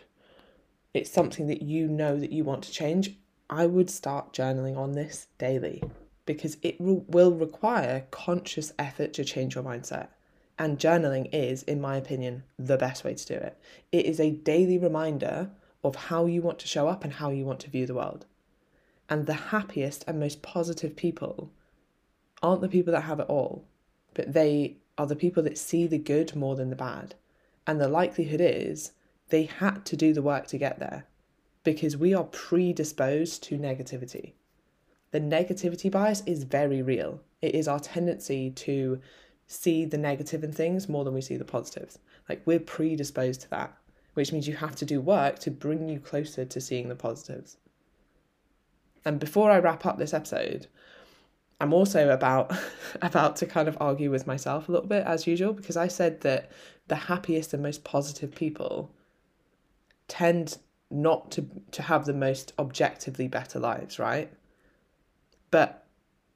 it's 0.94 1.10
something 1.10 1.48
that 1.48 1.60
you 1.60 1.88
know 1.88 2.18
that 2.18 2.32
you 2.32 2.44
want 2.44 2.62
to 2.64 2.72
change, 2.72 3.16
I 3.50 3.66
would 3.66 3.90
start 3.90 4.32
journaling 4.32 4.78
on 4.78 4.92
this 4.92 5.26
daily 5.38 5.82
because 6.24 6.56
it 6.62 6.80
will 6.80 7.32
require 7.32 8.06
conscious 8.10 8.72
effort 8.78 9.12
to 9.14 9.24
change 9.24 9.56
your 9.56 9.64
mindset. 9.64 10.08
And 10.56 10.78
journaling 10.78 11.28
is, 11.32 11.64
in 11.64 11.80
my 11.80 11.96
opinion, 11.96 12.44
the 12.58 12.78
best 12.78 13.04
way 13.04 13.14
to 13.14 13.26
do 13.26 13.34
it. 13.34 13.58
It 13.90 14.06
is 14.06 14.20
a 14.20 14.30
daily 14.30 14.78
reminder 14.78 15.50
of 15.82 15.96
how 15.96 16.26
you 16.26 16.40
want 16.40 16.60
to 16.60 16.68
show 16.68 16.88
up 16.88 17.04
and 17.04 17.12
how 17.12 17.30
you 17.30 17.44
want 17.44 17.60
to 17.60 17.70
view 17.70 17.86
the 17.86 17.94
world. 17.94 18.24
And 19.10 19.26
the 19.26 19.34
happiest 19.34 20.04
and 20.06 20.18
most 20.18 20.42
positive 20.42 20.96
people 20.96 21.50
aren't 22.42 22.62
the 22.62 22.68
people 22.68 22.92
that 22.92 23.02
have 23.02 23.20
it 23.20 23.28
all, 23.28 23.66
but 24.14 24.32
they 24.32 24.76
are 24.96 25.06
the 25.06 25.16
people 25.16 25.42
that 25.42 25.58
see 25.58 25.86
the 25.86 25.98
good 25.98 26.34
more 26.36 26.54
than 26.54 26.70
the 26.70 26.76
bad. 26.76 27.16
And 27.66 27.80
the 27.80 27.88
likelihood 27.88 28.40
is 28.40 28.92
they 29.28 29.44
had 29.44 29.84
to 29.86 29.96
do 29.96 30.12
the 30.12 30.22
work 30.22 30.46
to 30.48 30.58
get 30.58 30.78
there 30.78 31.06
because 31.62 31.96
we 31.96 32.14
are 32.14 32.24
predisposed 32.24 33.42
to 33.44 33.58
negativity. 33.58 34.32
The 35.10 35.20
negativity 35.20 35.90
bias 35.90 36.22
is 36.26 36.44
very 36.44 36.82
real. 36.82 37.20
It 37.40 37.54
is 37.54 37.68
our 37.68 37.80
tendency 37.80 38.50
to 38.50 39.00
see 39.46 39.84
the 39.84 39.98
negative 39.98 40.44
in 40.44 40.52
things 40.52 40.88
more 40.88 41.04
than 41.04 41.14
we 41.14 41.20
see 41.20 41.36
the 41.36 41.44
positives. 41.44 41.98
Like 42.28 42.42
we're 42.44 42.60
predisposed 42.60 43.42
to 43.42 43.50
that 43.50 43.76
which 44.14 44.32
means 44.32 44.48
you 44.48 44.56
have 44.56 44.76
to 44.76 44.84
do 44.84 45.00
work 45.00 45.38
to 45.40 45.50
bring 45.50 45.88
you 45.88 46.00
closer 46.00 46.44
to 46.44 46.60
seeing 46.60 46.88
the 46.88 46.96
positives. 46.96 47.58
And 49.04 49.20
before 49.20 49.50
I 49.50 49.58
wrap 49.58 49.84
up 49.84 49.98
this 49.98 50.14
episode, 50.14 50.68
I'm 51.60 51.74
also 51.74 52.08
about 52.08 52.56
about 53.02 53.36
to 53.36 53.46
kind 53.46 53.68
of 53.68 53.76
argue 53.80 54.10
with 54.10 54.26
myself 54.26 54.68
a 54.68 54.72
little 54.72 54.88
bit 54.88 55.04
as 55.06 55.26
usual 55.26 55.52
because 55.52 55.76
I 55.76 55.88
said 55.88 56.22
that 56.22 56.50
the 56.88 56.96
happiest 56.96 57.52
and 57.52 57.62
most 57.62 57.84
positive 57.84 58.34
people 58.34 58.94
tend 60.08 60.58
not 60.90 61.30
to 61.32 61.48
to 61.72 61.82
have 61.82 62.04
the 62.04 62.14
most 62.14 62.52
objectively 62.58 63.28
better 63.28 63.58
lives, 63.58 63.98
right? 63.98 64.32
But 65.50 65.86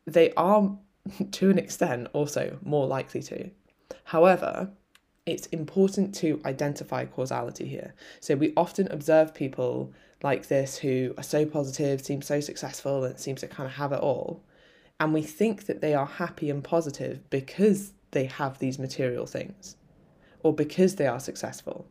they 0.07 0.33
are 0.33 0.77
to 1.33 1.51
an 1.51 1.59
extent 1.59 2.09
also 2.13 2.59
more 2.63 2.87
likely 2.87 3.23
to. 3.23 3.51
However, 4.05 4.71
it's 5.27 5.47
important 5.49 6.15
to 6.17 6.41
identify 6.47 7.05
causality 7.05 7.67
here. 7.67 7.95
So 8.21 8.35
we 8.35 8.55
often 8.57 8.91
observe 8.91 9.35
people 9.35 9.93
like 10.23 10.49
this 10.49 10.79
who 10.79 11.15
are 11.19 11.23
so 11.23 11.45
positive, 11.45 12.01
seem 12.01 12.23
so 12.23 12.41
successful, 12.41 13.05
and 13.05 13.19
seem 13.19 13.37
to 13.37 13.47
kind 13.47 13.67
of 13.67 13.75
have 13.75 13.93
it 13.93 14.01
all. 14.01 14.43
And 14.99 15.13
we 15.13 15.23
think 15.23 15.67
that 15.67 15.81
they 15.81 15.95
are 15.95 16.07
happy 16.07 16.51
and 16.51 16.65
positive 16.65 17.29
because 17.31 17.93
they 18.13 18.25
have 18.25 18.59
these 18.59 18.79
material 18.79 19.27
things 19.27 19.77
or 20.43 20.55
because 20.55 20.97
they 20.97 21.07
are 21.07 21.21
successful. 21.21 21.87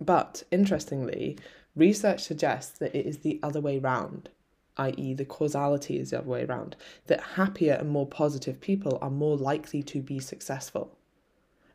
But 0.00 0.42
interestingly, 0.50 1.38
research 1.74 2.22
suggests 2.22 2.78
that 2.78 2.94
it 2.94 3.06
is 3.06 3.18
the 3.18 3.40
other 3.42 3.60
way 3.60 3.78
round, 3.78 4.28
i.e., 4.76 5.14
the 5.14 5.24
causality 5.24 5.98
is 5.98 6.10
the 6.10 6.18
other 6.18 6.28
way 6.28 6.44
around, 6.44 6.76
that 7.06 7.20
happier 7.20 7.74
and 7.74 7.88
more 7.88 8.06
positive 8.06 8.60
people 8.60 8.98
are 9.00 9.10
more 9.10 9.36
likely 9.36 9.82
to 9.84 10.02
be 10.02 10.18
successful. 10.18 10.96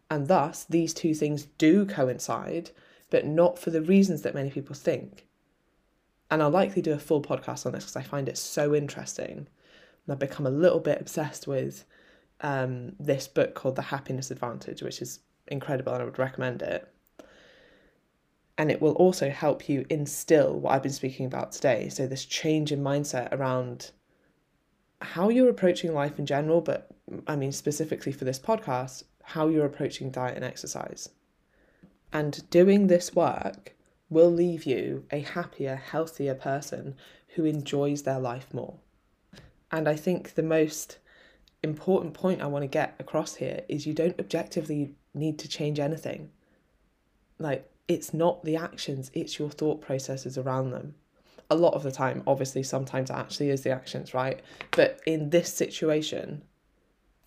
And 0.10 0.28
thus, 0.28 0.66
these 0.66 0.94
two 0.94 1.14
things 1.14 1.46
do 1.58 1.86
coincide, 1.86 2.72
but 3.10 3.26
not 3.26 3.58
for 3.58 3.70
the 3.70 3.82
reasons 3.82 4.22
that 4.22 4.36
many 4.36 4.50
people 4.50 4.76
think. 4.76 5.26
And 6.30 6.44
I'll 6.44 6.50
likely 6.50 6.82
do 6.82 6.94
a 6.94 7.00
full 7.00 7.22
podcast 7.22 7.66
on 7.66 7.72
this 7.72 7.86
because 7.86 7.96
I 7.96 8.04
find 8.04 8.30
it 8.30 8.38
so 8.38 8.76
interesting. 8.76 9.48
And 10.06 10.12
I've 10.12 10.20
become 10.20 10.46
a 10.46 10.52
little 10.52 10.80
bit 10.80 11.00
obsessed 11.00 11.48
with 11.48 11.86
um, 12.42 12.94
this 13.00 13.28
book 13.28 13.56
called 13.56 13.76
The 13.76 13.84
Happiness 13.84 14.32
Advantage, 14.32 14.82
which 14.82 15.02
is 15.02 15.20
incredible 15.48 15.94
and 15.94 16.02
I 16.02 16.06
would 16.06 16.20
recommend 16.20 16.62
it. 16.62 16.91
And 18.58 18.70
it 18.70 18.82
will 18.82 18.94
also 18.94 19.30
help 19.30 19.68
you 19.68 19.86
instill 19.90 20.60
what 20.60 20.74
I've 20.74 20.84
been 20.84 20.92
speaking 20.92 21.26
about 21.26 21.52
today. 21.52 21.90
So, 21.90 22.06
this 22.06 22.26
change 22.26 22.72
in 22.72 22.84
mindset 22.84 23.32
around 23.32 23.92
how 25.02 25.30
you're 25.30 25.50
approaching 25.50 25.94
life 25.94 26.20
in 26.20 26.26
general, 26.26 26.62
but 26.62 26.90
I 27.28 27.36
mean, 27.36 27.52
specifically 27.52 28.12
for 28.12 28.26
this 28.26 28.40
podcast, 28.40 29.04
how 29.24 29.48
you're 29.48 29.66
approaching 29.66 30.12
diet 30.12 30.36
and 30.36 30.46
exercise. 30.46 31.10
And 32.14 32.48
doing 32.50 32.88
this 32.88 33.16
work 33.16 33.76
will 34.10 34.30
leave 34.30 34.66
you 34.66 35.06
a 35.12 35.22
happier, 35.22 35.76
healthier 35.76 36.36
person 36.36 36.96
who 37.36 37.46
enjoys 37.46 38.04
their 38.04 38.20
life 38.20 38.54
more. 38.54 38.76
And 39.72 39.88
I 39.88 39.96
think 39.96 40.34
the 40.34 40.44
most 40.44 40.98
important 41.64 42.14
point 42.14 42.42
I 42.42 42.48
want 42.48 42.64
to 42.64 42.68
get 42.68 42.96
across 43.00 43.36
here 43.36 43.62
is 43.70 43.88
you 43.88 43.94
don't 43.94 44.20
objectively 44.20 44.96
need 45.14 45.40
to 45.40 45.48
change 45.48 45.80
anything. 45.80 46.30
Like, 47.40 47.71
it's 47.92 48.14
not 48.14 48.46
the 48.46 48.56
actions, 48.56 49.12
it's 49.14 49.38
your 49.38 49.50
thought 49.50 49.82
processes 49.82 50.38
around 50.38 50.72
them. 50.72 50.96
A 51.50 51.56
lot 51.56 51.74
of 51.74 51.84
the 51.84 51.92
time, 51.92 52.24
obviously, 52.26 52.64
sometimes 52.64 53.10
it 53.10 53.18
actually 53.18 53.50
is 53.50 53.64
the 53.64 53.72
actions, 53.72 54.14
right? 54.14 54.40
But 54.72 55.02
in 55.06 55.30
this 55.30 55.54
situation, 55.54 56.44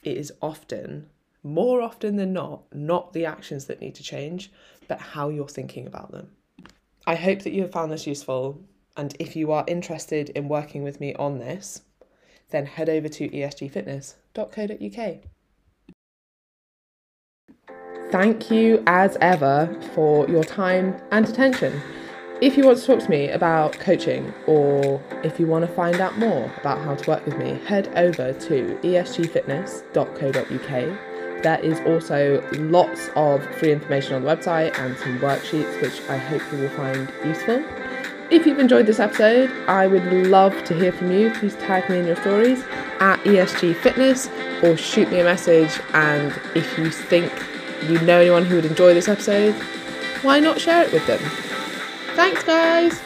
it 0.02 0.16
is 0.16 0.32
often, 0.40 1.10
more 1.42 1.82
often 1.82 2.16
than 2.16 2.32
not, 2.32 2.62
not 2.74 3.12
the 3.12 3.26
actions 3.26 3.66
that 3.66 3.82
need 3.82 3.94
to 3.96 4.02
change, 4.02 4.50
but 4.88 4.98
how 4.98 5.28
you're 5.28 5.48
thinking 5.48 5.86
about 5.86 6.12
them. 6.12 6.30
I 7.06 7.14
hope 7.14 7.42
that 7.42 7.52
you 7.52 7.60
have 7.60 7.72
found 7.72 7.92
this 7.92 8.06
useful. 8.06 8.58
And 8.96 9.14
if 9.18 9.36
you 9.36 9.52
are 9.52 9.66
interested 9.66 10.30
in 10.30 10.48
working 10.48 10.82
with 10.82 10.98
me 10.98 11.14
on 11.16 11.38
this, 11.38 11.82
then 12.48 12.64
head 12.64 12.88
over 12.88 13.10
to 13.10 13.28
esgfitness.co.uk. 13.28 15.33
Thank 18.10 18.50
you 18.50 18.82
as 18.86 19.16
ever 19.20 19.68
for 19.94 20.28
your 20.28 20.44
time 20.44 20.96
and 21.10 21.28
attention. 21.28 21.82
If 22.40 22.56
you 22.56 22.64
want 22.64 22.78
to 22.78 22.86
talk 22.86 23.00
to 23.00 23.10
me 23.10 23.28
about 23.30 23.78
coaching 23.78 24.32
or 24.46 25.02
if 25.22 25.38
you 25.40 25.46
want 25.46 25.66
to 25.66 25.72
find 25.72 26.00
out 26.00 26.18
more 26.18 26.50
about 26.58 26.80
how 26.80 26.94
to 26.94 27.10
work 27.10 27.24
with 27.24 27.38
me, 27.38 27.58
head 27.66 27.88
over 27.96 28.32
to 28.32 28.78
esgfitness.co.uk 28.82 30.98
there 31.44 31.60
is 31.60 31.78
also 31.80 32.42
lots 32.52 33.10
of 33.16 33.44
free 33.56 33.70
information 33.70 34.14
on 34.14 34.24
the 34.24 34.34
website 34.34 34.76
and 34.78 34.96
some 34.96 35.18
worksheets, 35.18 35.78
which 35.82 36.00
I 36.08 36.16
hope 36.16 36.40
you 36.50 36.56
will 36.56 36.70
find 36.70 37.12
useful. 37.22 37.62
If 38.30 38.46
you've 38.46 38.58
enjoyed 38.58 38.86
this 38.86 38.98
episode, 38.98 39.50
I 39.68 39.86
would 39.86 40.10
love 40.26 40.64
to 40.64 40.74
hear 40.74 40.90
from 40.90 41.12
you. 41.12 41.30
Please 41.32 41.54
tag 41.56 41.90
me 41.90 41.98
in 41.98 42.06
your 42.06 42.16
stories 42.16 42.64
at 42.98 43.18
ESG 43.24 43.76
Fitness 43.76 44.30
or 44.62 44.78
shoot 44.78 45.10
me 45.10 45.20
a 45.20 45.24
message. 45.24 45.78
And 45.92 46.32
if 46.54 46.78
you 46.78 46.90
think 46.90 47.30
you 47.90 48.00
know 48.00 48.20
anyone 48.20 48.44
who 48.44 48.56
would 48.56 48.64
enjoy 48.64 48.94
this 48.94 49.08
episode, 49.08 49.54
why 50.22 50.40
not 50.40 50.60
share 50.60 50.82
it 50.82 50.92
with 50.92 51.06
them? 51.06 51.20
Thanks, 52.14 52.42
guys! 52.42 53.03